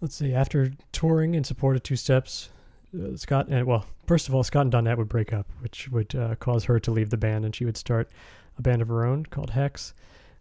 [0.00, 0.34] Let's see.
[0.34, 2.50] After touring in support of Two Steps,
[2.94, 6.14] uh, Scott and well, first of all, Scott and Donette would break up, which would
[6.14, 8.10] uh, cause her to leave the band, and she would start
[8.58, 9.94] a band of her own called Hex.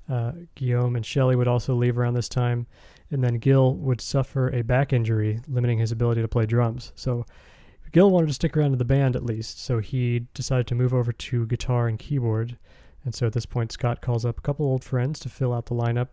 [0.10, 2.68] Uh, Guillaume and Shelley would also leave around this time,
[3.12, 6.92] and then Gil would suffer a back injury, limiting his ability to play drums.
[6.96, 7.26] So
[7.94, 10.94] Gil wanted to stick around in the band at least, so he decided to move
[10.94, 12.58] over to guitar and keyboard.
[13.06, 15.66] And so at this point, Scott calls up a couple old friends to fill out
[15.66, 16.12] the lineup.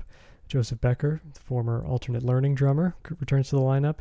[0.48, 3.98] Joseph Becker, the former alternate learning drummer, returns to the lineup,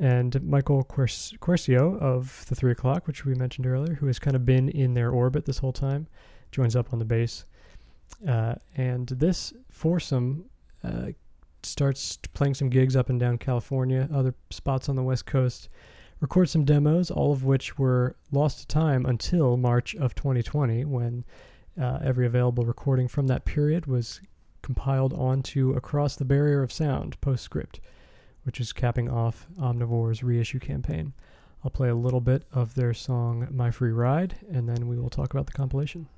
[0.00, 4.46] and Michael Quercio of the Three O'clock, which we mentioned earlier, who has kind of
[4.46, 6.06] been in their orbit this whole time,
[6.50, 7.44] joins up on the bass.
[8.26, 10.46] Uh, and this foursome
[10.82, 11.08] uh,
[11.62, 15.68] starts playing some gigs up and down California, other spots on the West Coast,
[16.20, 21.24] record some demos, all of which were lost to time until March of 2020 when
[21.80, 24.20] uh, every available recording from that period was
[24.62, 27.80] compiled onto Across the Barrier of Sound postscript,
[28.44, 31.12] which is capping off Omnivore's reissue campaign.
[31.62, 35.10] I'll play a little bit of their song My Free Ride, and then we will
[35.10, 36.08] talk about the compilation.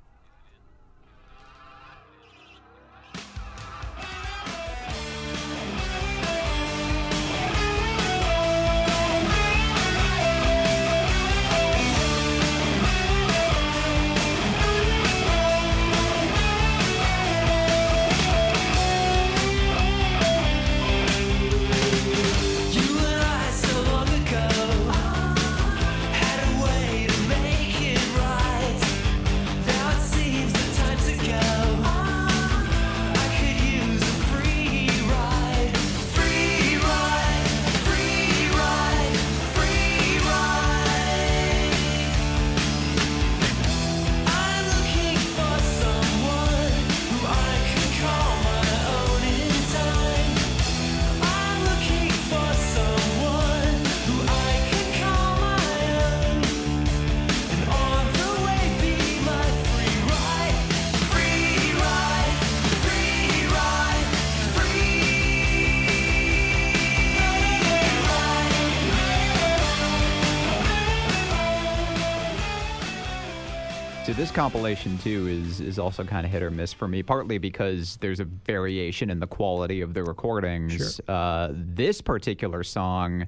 [74.37, 78.19] Compilation too is is also kind of hit or miss for me, partly because there's
[78.19, 81.01] a variation in the quality of the recordings.
[81.07, 83.25] Uh, this particular song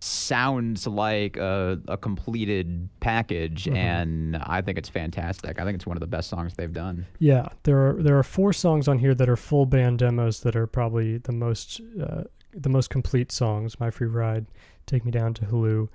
[0.00, 5.60] sounds like a, a completed package, and I think it's fantastic.
[5.60, 7.06] I think it's one of the best songs they've done.
[7.20, 10.56] Yeah, there are there are four songs on here that are full band demos that
[10.56, 13.78] are probably the most uh, the most complete songs.
[13.78, 14.46] My Free Ride,
[14.86, 15.88] Take Me Down to Hulu,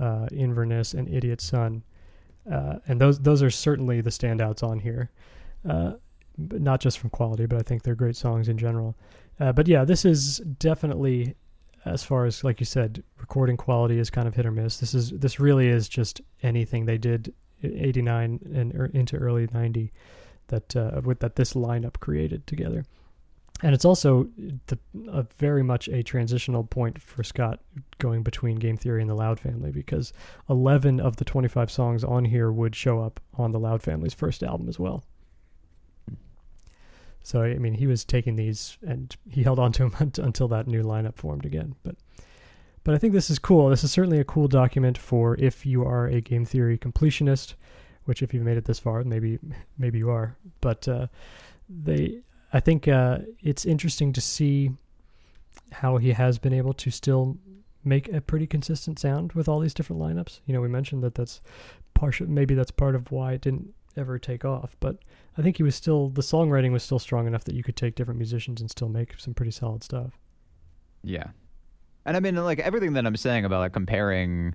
[0.00, 1.82] uh, Inverness, and Idiot Son,
[2.50, 5.10] uh, and those those are certainly the standouts on here.
[5.68, 5.92] Uh,
[6.36, 8.96] not just from quality, but I think they're great songs in general.
[9.38, 11.34] Uh, but yeah, this is definitely
[11.84, 14.78] as far as like you said, recording quality is kind of hit or miss.
[14.78, 17.32] This is this really is just anything they did
[17.62, 19.92] eighty nine and er, into early ninety
[20.48, 22.84] that uh, with that this lineup created together.
[23.64, 24.28] And it's also
[24.66, 27.60] the, a very much a transitional point for Scott
[27.98, 30.12] going between Game Theory and the Loud Family because
[30.50, 34.42] 11 of the 25 songs on here would show up on the Loud Family's first
[34.42, 35.02] album as well.
[37.22, 40.66] So I mean, he was taking these and he held on to them until that
[40.66, 41.74] new lineup formed again.
[41.84, 41.96] But
[42.84, 43.70] but I think this is cool.
[43.70, 47.54] This is certainly a cool document for if you are a game theory completionist,
[48.04, 49.38] which if you've made it this far, maybe
[49.78, 50.36] maybe you are.
[50.60, 51.06] But uh,
[51.66, 52.18] they,
[52.54, 54.70] I think uh, it's interesting to see
[55.72, 57.36] how he has been able to still
[57.84, 60.38] make a pretty consistent sound with all these different lineups.
[60.46, 61.42] You know, we mentioned that that's
[61.94, 62.28] partial.
[62.28, 64.76] Maybe that's part of why it didn't ever take off.
[64.78, 64.98] But
[65.36, 67.96] I think he was still the songwriting was still strong enough that you could take
[67.96, 70.16] different musicians and still make some pretty solid stuff.
[71.02, 71.26] Yeah.
[72.06, 74.54] And I mean, like everything that I'm saying about like comparing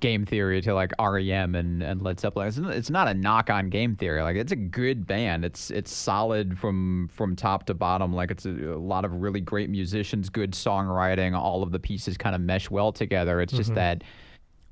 [0.00, 3.70] game theory to like REM and, and Led Zeppelin, it's, it's not a knock on
[3.70, 4.22] game theory.
[4.22, 5.44] Like it's a good band.
[5.44, 8.12] It's it's solid from from top to bottom.
[8.12, 11.36] Like it's a, a lot of really great musicians, good songwriting.
[11.36, 13.40] All of the pieces kind of mesh well together.
[13.40, 13.76] It's just mm-hmm.
[13.76, 14.04] that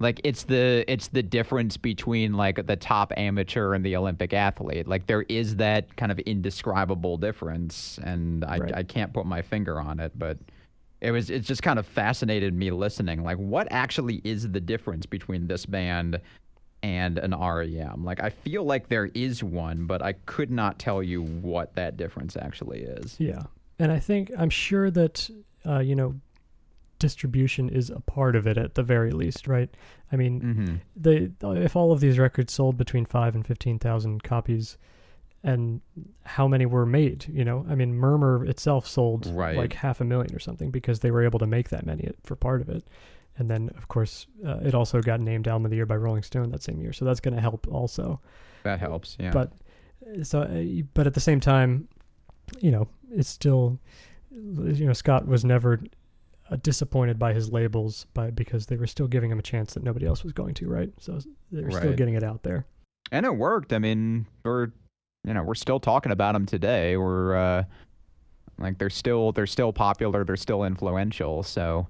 [0.03, 4.87] like it's the it's the difference between like the top amateur and the Olympic athlete.
[4.87, 8.75] Like there is that kind of indescribable difference, and I Right.
[8.77, 10.39] I can't put my finger on it, but
[11.03, 13.23] it was it just kind of fascinated me listening.
[13.23, 16.21] Like what actually is the difference between this band
[16.83, 18.05] and an REM?
[18.05, 21.97] Like I feel like there is one, but I could not tell you what that
[21.97, 23.17] difference actually is.
[23.19, 23.43] Yeah,
[23.79, 25.29] and I think I'm sure that
[25.67, 26.15] uh, you know
[26.99, 29.69] distribution is a part of it at the very least, right?
[30.13, 30.75] I mean, Mm-hmm.
[30.95, 31.31] they
[31.61, 34.79] if all of these records sold between five and fifteen thousand copies,
[35.45, 35.81] and
[36.25, 37.27] how many were made?
[37.29, 39.57] You know, I mean, Murmur itself sold Right.
[39.57, 42.37] like half a million or something because they were able to make that many for
[42.37, 42.85] part of it.
[43.39, 46.23] And then, of course, uh, it also got named Album of the Year by Rolling
[46.23, 48.21] Stone that same year, so that's going to help also.
[48.63, 49.17] That helps.
[49.19, 49.33] Yeah.
[49.33, 49.53] But
[50.23, 51.89] so, uh, but at the same time,
[52.61, 53.79] you know, it's still,
[54.31, 55.81] you know, Scott was never
[56.51, 59.83] uh, disappointed by his labels, by because they were still giving him a chance that
[59.83, 60.93] nobody else was going to, right?
[61.01, 61.19] So
[61.51, 62.67] they were still getting it out there.
[63.11, 63.73] and it worked.
[63.73, 64.69] I mean, we're
[65.25, 66.97] you know we're still talking about them today.
[66.97, 67.65] We're uh,
[68.59, 70.25] like they're still they're still popular.
[70.25, 71.43] They're still influential.
[71.43, 71.87] So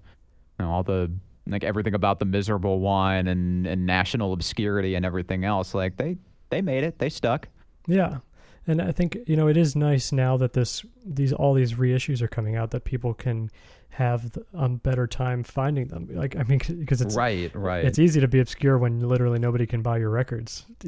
[0.59, 1.11] you know, all the
[1.47, 5.75] like everything about the miserable one and and national obscurity and everything else.
[5.75, 6.17] Like they
[6.51, 6.99] they made it.
[6.99, 7.49] They stuck.
[7.87, 8.19] Yeah,
[8.67, 12.23] and I think you know it is nice now that this these all these reissues
[12.23, 13.51] are coming out that people can
[13.91, 16.09] have a better time finding them.
[16.11, 17.85] Like I mean, because it's right, right.
[17.85, 20.65] it's easy to be obscure when literally nobody can buy your records.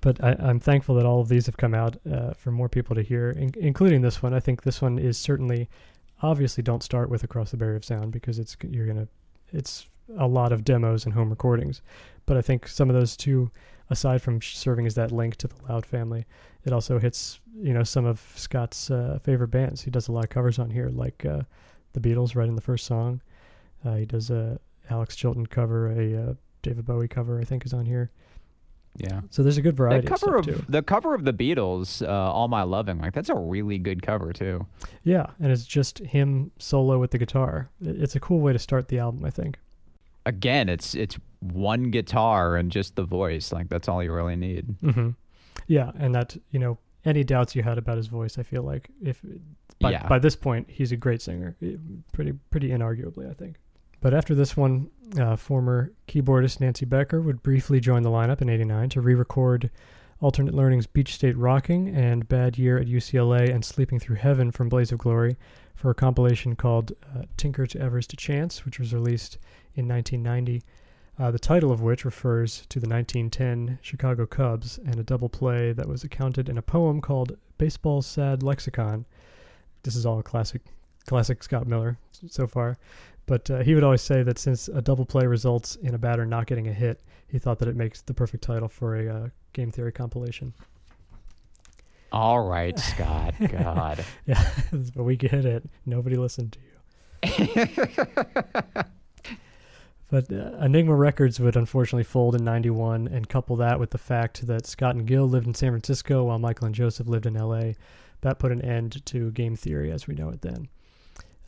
[0.00, 2.94] But I, I'm thankful that all of these have come out uh, for more people
[2.96, 4.34] to hear, in, including this one.
[4.34, 5.68] I think this one is certainly,
[6.22, 9.08] obviously, don't start with Across the Barrier of Sound because it's you're gonna,
[9.52, 9.88] it's
[10.18, 11.82] a lot of demos and home recordings.
[12.26, 13.50] But I think some of those two,
[13.90, 16.26] aside from serving as that link to the Loud family,
[16.64, 19.82] it also hits you know some of Scott's uh, favorite bands.
[19.82, 21.42] He does a lot of covers on here, like uh,
[21.92, 23.20] the Beatles, right in the first song.
[23.84, 24.58] Uh, he does a
[24.90, 28.10] Alex Chilton cover, a uh, David Bowie cover, I think, is on here.
[28.96, 29.20] Yeah.
[29.30, 30.06] So there's a good variety.
[30.06, 30.64] The cover of of too.
[30.68, 34.32] the cover of the Beatles, uh, "All My Loving," like that's a really good cover
[34.32, 34.66] too.
[35.04, 37.70] Yeah, and it's just him solo with the guitar.
[37.80, 39.58] It's a cool way to start the album, I think.
[40.26, 43.52] Again, it's it's one guitar and just the voice.
[43.52, 44.66] Like that's all you really need.
[44.82, 45.10] hmm
[45.66, 48.90] Yeah, and that you know any doubts you had about his voice, I feel like
[49.02, 49.24] if
[49.80, 50.06] by, yeah.
[50.06, 51.56] by this point he's a great singer,
[52.12, 53.56] pretty pretty inarguably, I think.
[54.00, 58.48] But after this one, uh, former keyboardist Nancy Becker would briefly join the lineup in
[58.48, 59.70] '89 to re-record
[60.20, 64.68] Alternate Learning's Beach State Rocking and Bad Year at UCLA and Sleeping Through Heaven from
[64.68, 65.36] Blaze of Glory
[65.74, 69.38] for a compilation called uh, Tinker to Evers to Chance, which was released
[69.74, 70.62] in 1990.
[71.18, 75.72] Uh, the title of which refers to the 1910 Chicago Cubs and a double play
[75.72, 79.04] that was accounted in a poem called Baseball's Sad Lexicon.
[79.82, 80.62] This is all classic,
[81.06, 81.98] classic Scott Miller
[82.28, 82.78] so far.
[83.26, 86.26] But uh, he would always say that since a double play results in a batter
[86.26, 89.28] not getting a hit, he thought that it makes the perfect title for a uh,
[89.52, 90.52] game theory compilation.
[92.10, 93.34] All right, Scott.
[93.50, 94.04] God.
[94.26, 94.50] Yeah,
[94.94, 95.62] but we get it.
[95.86, 97.66] Nobody listened to you.
[100.12, 104.46] But uh, Enigma Records would unfortunately fold in 91 and couple that with the fact
[104.46, 107.72] that Scott and Gill lived in San Francisco while Michael and Joseph lived in LA.
[108.20, 110.68] That put an end to game theory as we know it then.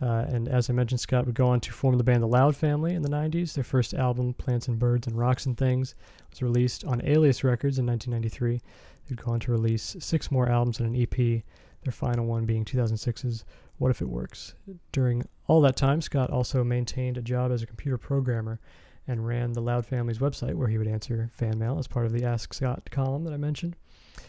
[0.04, 2.54] Uh, and as I mentioned, Scott would go on to form the band The Loud
[2.54, 3.54] Family in the 90s.
[3.54, 5.94] Their first album, Plants and Birds and Rocks and Things,
[6.28, 8.60] was released on Alias Records in 1993.
[9.08, 11.42] They'd go on to release six more albums and an EP,
[11.82, 13.46] their final one being 2006's
[13.78, 14.54] What If It Works.
[14.92, 18.60] During all that time, Scott also maintained a job as a computer programmer
[19.08, 22.12] and ran the Loud Family's website where he would answer fan mail as part of
[22.12, 23.74] the Ask Scott column that I mentioned,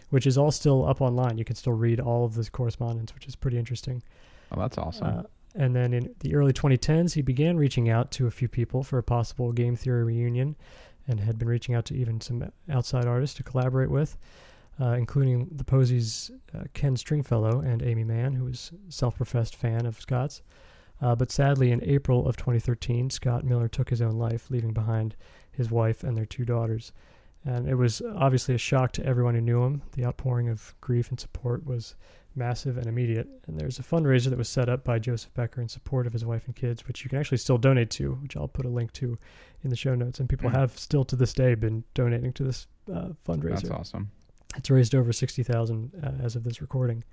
[0.09, 1.37] which is all still up online.
[1.37, 4.01] You can still read all of this correspondence, which is pretty interesting.
[4.53, 5.07] Oh, that's awesome.
[5.07, 5.23] Uh,
[5.55, 8.97] and then in the early 2010s, he began reaching out to a few people for
[8.97, 10.55] a possible game theory reunion
[11.07, 14.17] and had been reaching out to even some outside artists to collaborate with,
[14.81, 19.85] uh, including the Posies' uh, Ken Stringfellow and Aimee Mann, who was self professed fan
[19.85, 20.41] of Scott's.
[21.01, 25.15] Uh, but sadly, in April of 2013, Scott Miller took his own life, leaving behind
[25.51, 26.91] his wife and their two daughters.
[27.45, 29.83] And it was obviously a shock to everyone who knew him.
[29.93, 31.95] The outpouring of grief and support was
[32.35, 33.27] massive and immediate.
[33.47, 36.25] And there's a fundraiser that was set up by Joseph Becker in support of his
[36.25, 38.91] wife and kids, which you can actually still donate to, which I'll put a link
[38.93, 39.17] to
[39.63, 40.19] in the show notes.
[40.19, 40.53] And people Mm.
[40.55, 43.61] have still to this day been donating to this uh, fundraiser.
[43.61, 44.09] that's awesome.
[44.57, 47.03] It's raised over 60000 uh, as of this recording.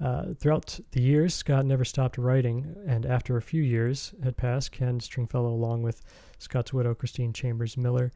[0.00, 4.72] Uh, throughout the years, Scott never stopped writing, and after a few years had passed,
[4.72, 6.00] Ken Stringfellow, along with
[6.38, 8.10] Scott's widow, Christine Chambers Miller,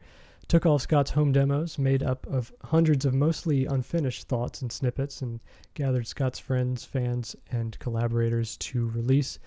[0.47, 5.21] took all Scott's home demos, made up of hundreds of mostly unfinished thoughts and snippets,
[5.21, 5.39] and
[5.73, 9.39] gathered Scott's friends, fans, and collaborators to release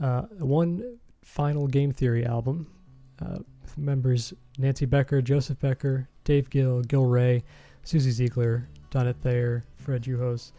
[0.00, 2.66] uh, one final game theory album
[3.24, 3.38] uh,
[3.76, 7.42] members Nancy Becker, Joseph Becker, Dave Gill, Gil Ray,
[7.84, 10.52] Suzi Ziegler, Donnette Thayer, Fred Juhos,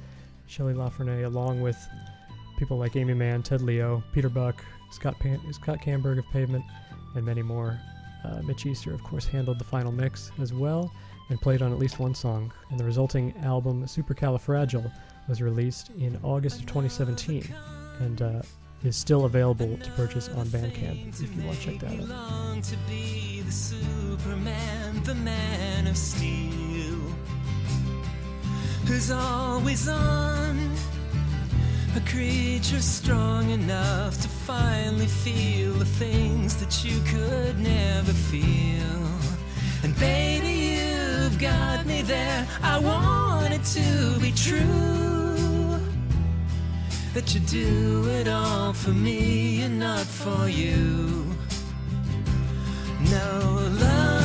[0.48, 1.78] Shelley LaFreniere, along with
[2.58, 6.64] people like Aimee Mann, Ted Leo, Peter Buck, Scott, Pan- Scott Kannberg of Pavement,
[7.16, 7.80] and many more.
[8.26, 10.92] Uh, Mitch Easter, of course, handled the final mix as well
[11.30, 12.52] and played on at least one song.
[12.70, 14.92] And the resulting album, Supercalifragile,
[15.28, 17.48] was released in August of 2017
[18.00, 18.42] and uh,
[18.84, 22.64] is still available to purchase on Bandcamp if you want to check that out.
[22.64, 27.00] the Superman, the man of steel,
[28.86, 30.75] who's always on.
[31.96, 39.00] A creature strong enough to finally feel the things that you could never feel.
[39.82, 42.46] And baby, you've got me there.
[42.62, 45.80] I want it to be true
[47.14, 51.26] that you do it all for me and not for you.
[53.10, 54.25] No love,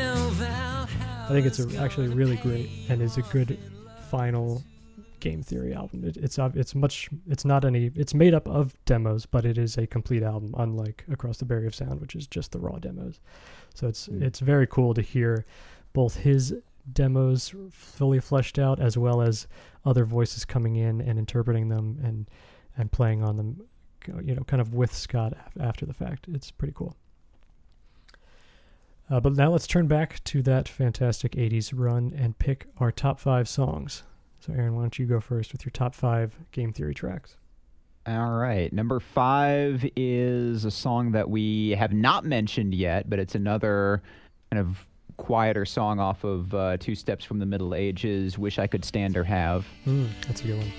[0.00, 3.56] I think it's a, actually really great and is a good
[4.10, 4.62] final
[5.20, 6.04] game theory album.
[6.04, 9.76] It, it's it's much it's not any it's made up of demos, but it is
[9.78, 13.20] a complete album, unlike Across the Barrier of Sound, which is just the raw demos.
[13.74, 14.22] So it's Mm.
[14.22, 15.44] it's very cool to hear
[15.92, 16.54] both his
[16.92, 19.46] demos fully fleshed out as well as
[19.84, 22.28] other voices coming in and interpreting them and
[22.76, 23.60] and playing on them
[24.24, 26.26] you know kind of with Scott after the fact.
[26.28, 26.96] It's pretty cool.
[29.10, 33.18] Uh, but now let's turn back to that fantastic 80s run and pick our top
[33.18, 34.04] five songs.
[34.38, 37.36] So, Aaron, why don't you go first with your top five game theory tracks?
[38.06, 38.72] All right.
[38.72, 44.00] Number five is a song that we have not mentioned yet, but it's another
[44.50, 44.86] kind of
[45.16, 49.16] quieter song off of uh, Two Steps from the Middle Ages, Wish I Could Stand
[49.16, 49.66] or Have.
[49.86, 50.72] Mm, that's a good one.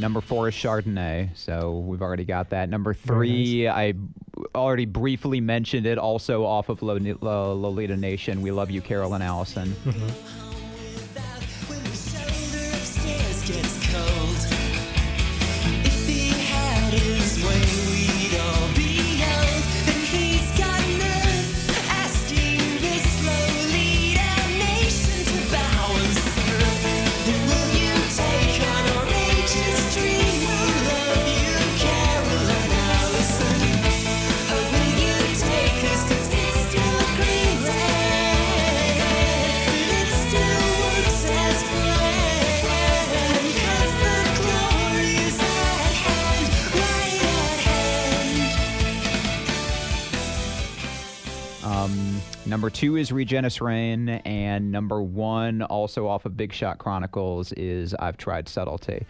[0.00, 2.68] Number four is Chardonnay, so we've already got that.
[2.70, 3.92] Number three, I
[4.54, 8.40] already briefly mentioned it, also off of Lo- Lo- Lolita Nation.
[8.40, 9.74] We love you, Carol and Alison.
[9.84, 10.14] without
[52.70, 58.16] number two is Regenisraen, and number one, also off of Big Shot Chronicles, is I've
[58.16, 59.06] Tried Subtlety.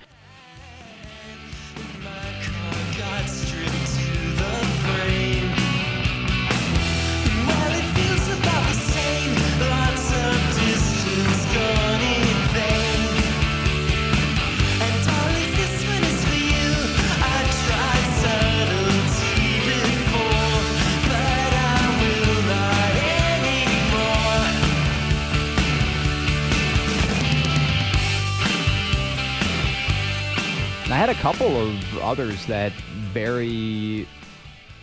[31.32, 32.72] Couple of others that
[33.12, 34.04] very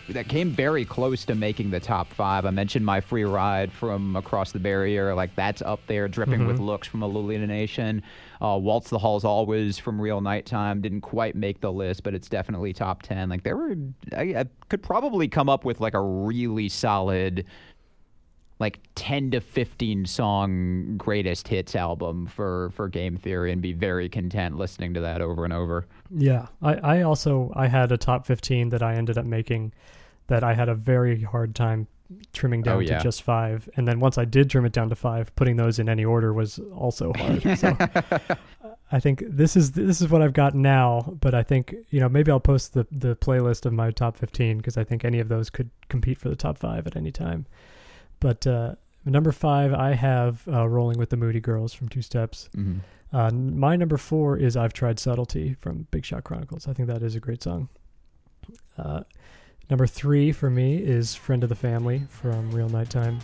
[0.08, 2.46] that came very close to making the top five.
[2.46, 6.60] I mentioned my free ride from across the barrier, like that's up there, dripping with
[6.60, 8.02] looks from a Lolita Nation.
[8.42, 12.30] Uh, Waltz the Halls always from Real Nighttime didn't quite make the list, but it's
[12.30, 13.28] definitely top ten.
[13.28, 13.76] Like there were,
[14.16, 17.44] I, I could probably come up with like a really solid
[18.60, 24.10] like 10 to 15 song greatest hits album for for game theory and be very
[24.10, 28.26] content listening to that over and over Yeah, I, I also I had a top
[28.26, 29.74] fifteen that I ended up making
[30.28, 31.88] that I had a very hard time
[32.34, 32.98] trimming oh, down Oh, yeah.
[32.98, 35.80] to just five, and then once I did trim it down to five, putting those
[35.80, 37.42] in any order was also hard.
[37.60, 37.76] so
[38.92, 42.10] I think this is this is what I've got now, but I think you know
[42.10, 45.28] maybe I'll post the the playlist of my top fifteen because I think any of
[45.28, 47.46] those could compete for the top five at any time.
[48.20, 52.50] But uh, number five, I have uh, "Rolling with the Moody Girls" from Two Steps.
[52.56, 52.80] Mhm.
[53.14, 56.68] Uh, my number four is I've Tried Subtlety from Big Shot Chronicles.
[56.68, 57.70] I think that is a great song.
[58.78, 59.02] Uh,
[59.70, 63.20] number three for me is Friend of the Family from Real Nighttime.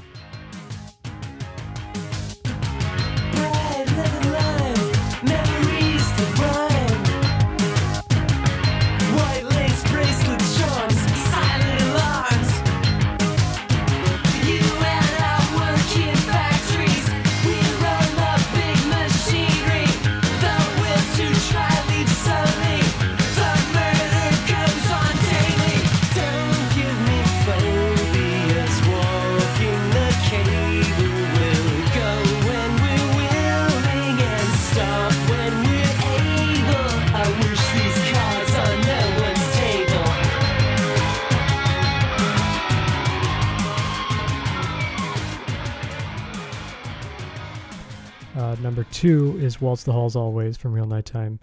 [49.44, 51.40] Is Waltz the Halls Always from Real Nighttime.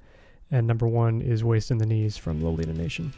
[0.50, 3.12] And number one is Waist in the Knees from Lolita Nation.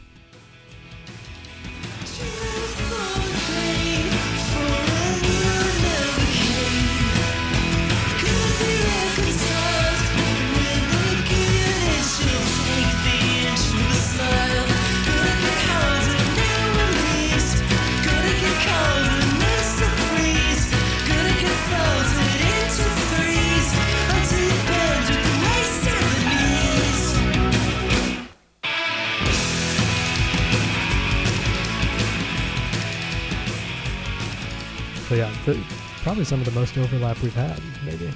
[36.23, 38.09] Probably some of the most overlap we've had, maybe.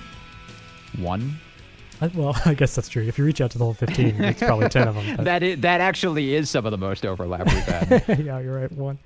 [0.97, 1.37] One.
[1.99, 3.03] I, well, I guess that's true.
[3.03, 5.15] If you reach out to the whole 15, it's probably 10 of them.
[5.17, 8.19] but- That is, that actually is some of the most overlap we've had.
[8.25, 8.71] yeah, you're right.
[8.71, 8.99] One.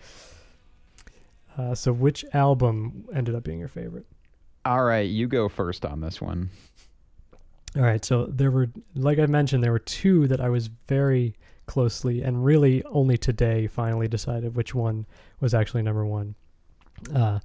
[1.58, 4.06] Uh, so, which album ended up being your favorite?
[4.66, 6.50] All right, you go first on this one.
[7.76, 8.04] All right.
[8.06, 12.44] So, there were, like I mentioned, there were two that I was very closely and
[12.46, 15.06] really only today finally decided which one
[15.40, 16.36] was actually number one.
[17.14, 17.40] Uh,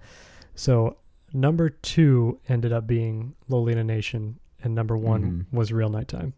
[0.55, 0.97] so,
[1.33, 6.33] number two ended up being Lolita Nation, and number one was Real Nighttime.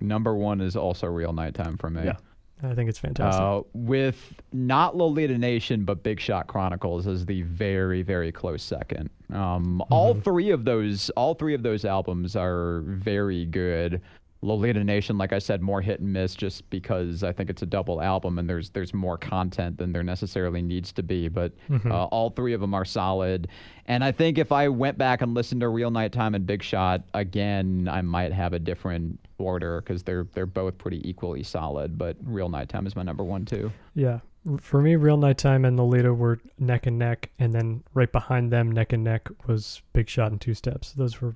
[0.00, 2.04] Number one is also Real Nighttime for me.
[2.04, 2.16] Yeah.
[2.62, 3.42] I think it's fantastic.
[3.42, 9.10] Uh, with not Lolita Nation, but Big Shot Chronicles as the very, very close second.
[9.30, 14.00] Um, All three of those, all three of those albums are very good.
[14.46, 17.66] Lolita Nation, like I said, more hit and miss, just because I think it's a
[17.66, 21.28] double album and there's there's more content than there necessarily needs to be.
[21.28, 21.52] But
[21.84, 23.48] uh, all three of them are solid.
[23.86, 27.02] And I think if I went back and listened to Real Nighttime and Big Shot
[27.14, 31.98] again, I might have a different order because they're they're both pretty equally solid.
[31.98, 33.72] But Real Nighttime is my number one too.
[33.94, 34.20] Yeah.
[34.60, 38.70] For me, Real Nighttime and Lolita were neck and neck, and then right behind them,
[38.70, 40.92] neck and neck, was Big Shot and Two Steps.
[40.92, 41.34] Those were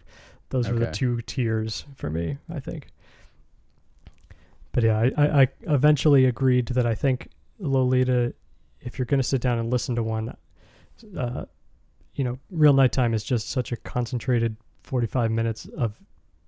[0.51, 2.89] those were the two tiers for me, I think.
[4.73, 7.29] But yeah, I, I, I eventually agreed that I think
[7.59, 8.33] Lolita,
[8.81, 10.35] if you're going to sit down and listen to one,
[11.19, 11.45] uh,
[12.15, 16.01] you know, Real Nighttime is just such a concentrated 45 minutes of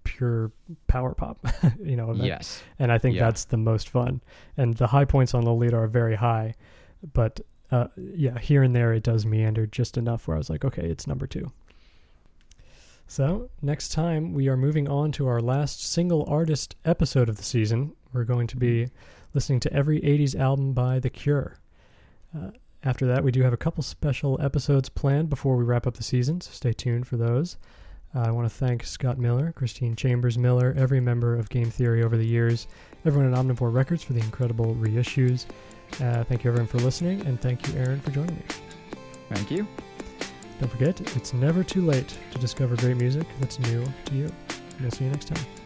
[0.05, 0.53] pure
[0.89, 1.45] power pop,
[1.83, 2.63] you know, that- Yes.
[2.79, 3.25] and I think Yeah.
[3.25, 4.21] that's the most fun.
[4.57, 6.55] And the high points on Lolita are very high,
[7.13, 7.41] but
[7.71, 10.87] uh, yeah, here and there it does meander just enough where I was like, okay,
[10.87, 11.51] it's number two.
[13.07, 17.43] So next time we are moving on to our last single artist episode of the
[17.43, 17.93] season.
[18.13, 18.89] We're going to be
[19.35, 21.57] listening to every '80s album by The Cure.
[22.37, 22.51] Uh,
[22.85, 26.03] after that, we do have a couple special episodes planned before we wrap up the
[26.03, 27.57] season, so stay tuned for those.
[28.15, 32.03] Uh, I want to thank Scott Miller, Christine Chambers Miller, every member of Game Theory
[32.03, 32.67] over the years,
[33.05, 35.47] everyone at Omnivore Records for the incredible reissues.
[36.01, 38.43] Uh, thank you, everyone, for listening, and thank you, Aaron, for joining me.
[39.31, 39.67] Thank you.
[40.61, 44.31] Don't forget, it's never too late to discover great music that's new to you.
[44.81, 45.62] We'll see you next time.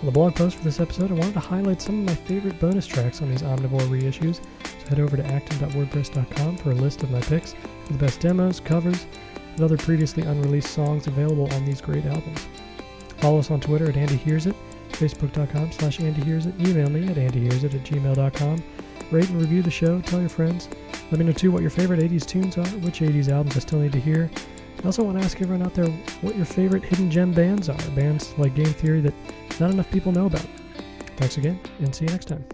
[0.00, 2.58] On the blog post for this episode, I wanted to highlight some of my favorite
[2.58, 4.40] bonus tracks on these Omnivore reissues.
[4.64, 7.52] So head over to active.wordpress.com for a list of my picks
[7.84, 9.06] for the best demos, covers,
[9.52, 12.48] and other previously unreleased songs available on these great albums.
[13.18, 14.54] Follow us on Twitter at AndyHearsIt,
[14.92, 18.62] Facebook.com slash Andy Hears It, email me at andyhearsit at gmail.com.
[19.10, 20.70] Rate and review the show, tell your friends.
[21.10, 23.80] Let me know too what your favorite 80s tunes are, which 80s albums I still
[23.80, 24.30] need to hear.
[24.82, 25.86] I also want to ask everyone out there
[26.22, 29.14] what your favorite hidden gem bands are, bands like Game Theory that
[29.60, 30.46] not enough people know about.
[31.16, 32.44] Thanks again, and see you next time.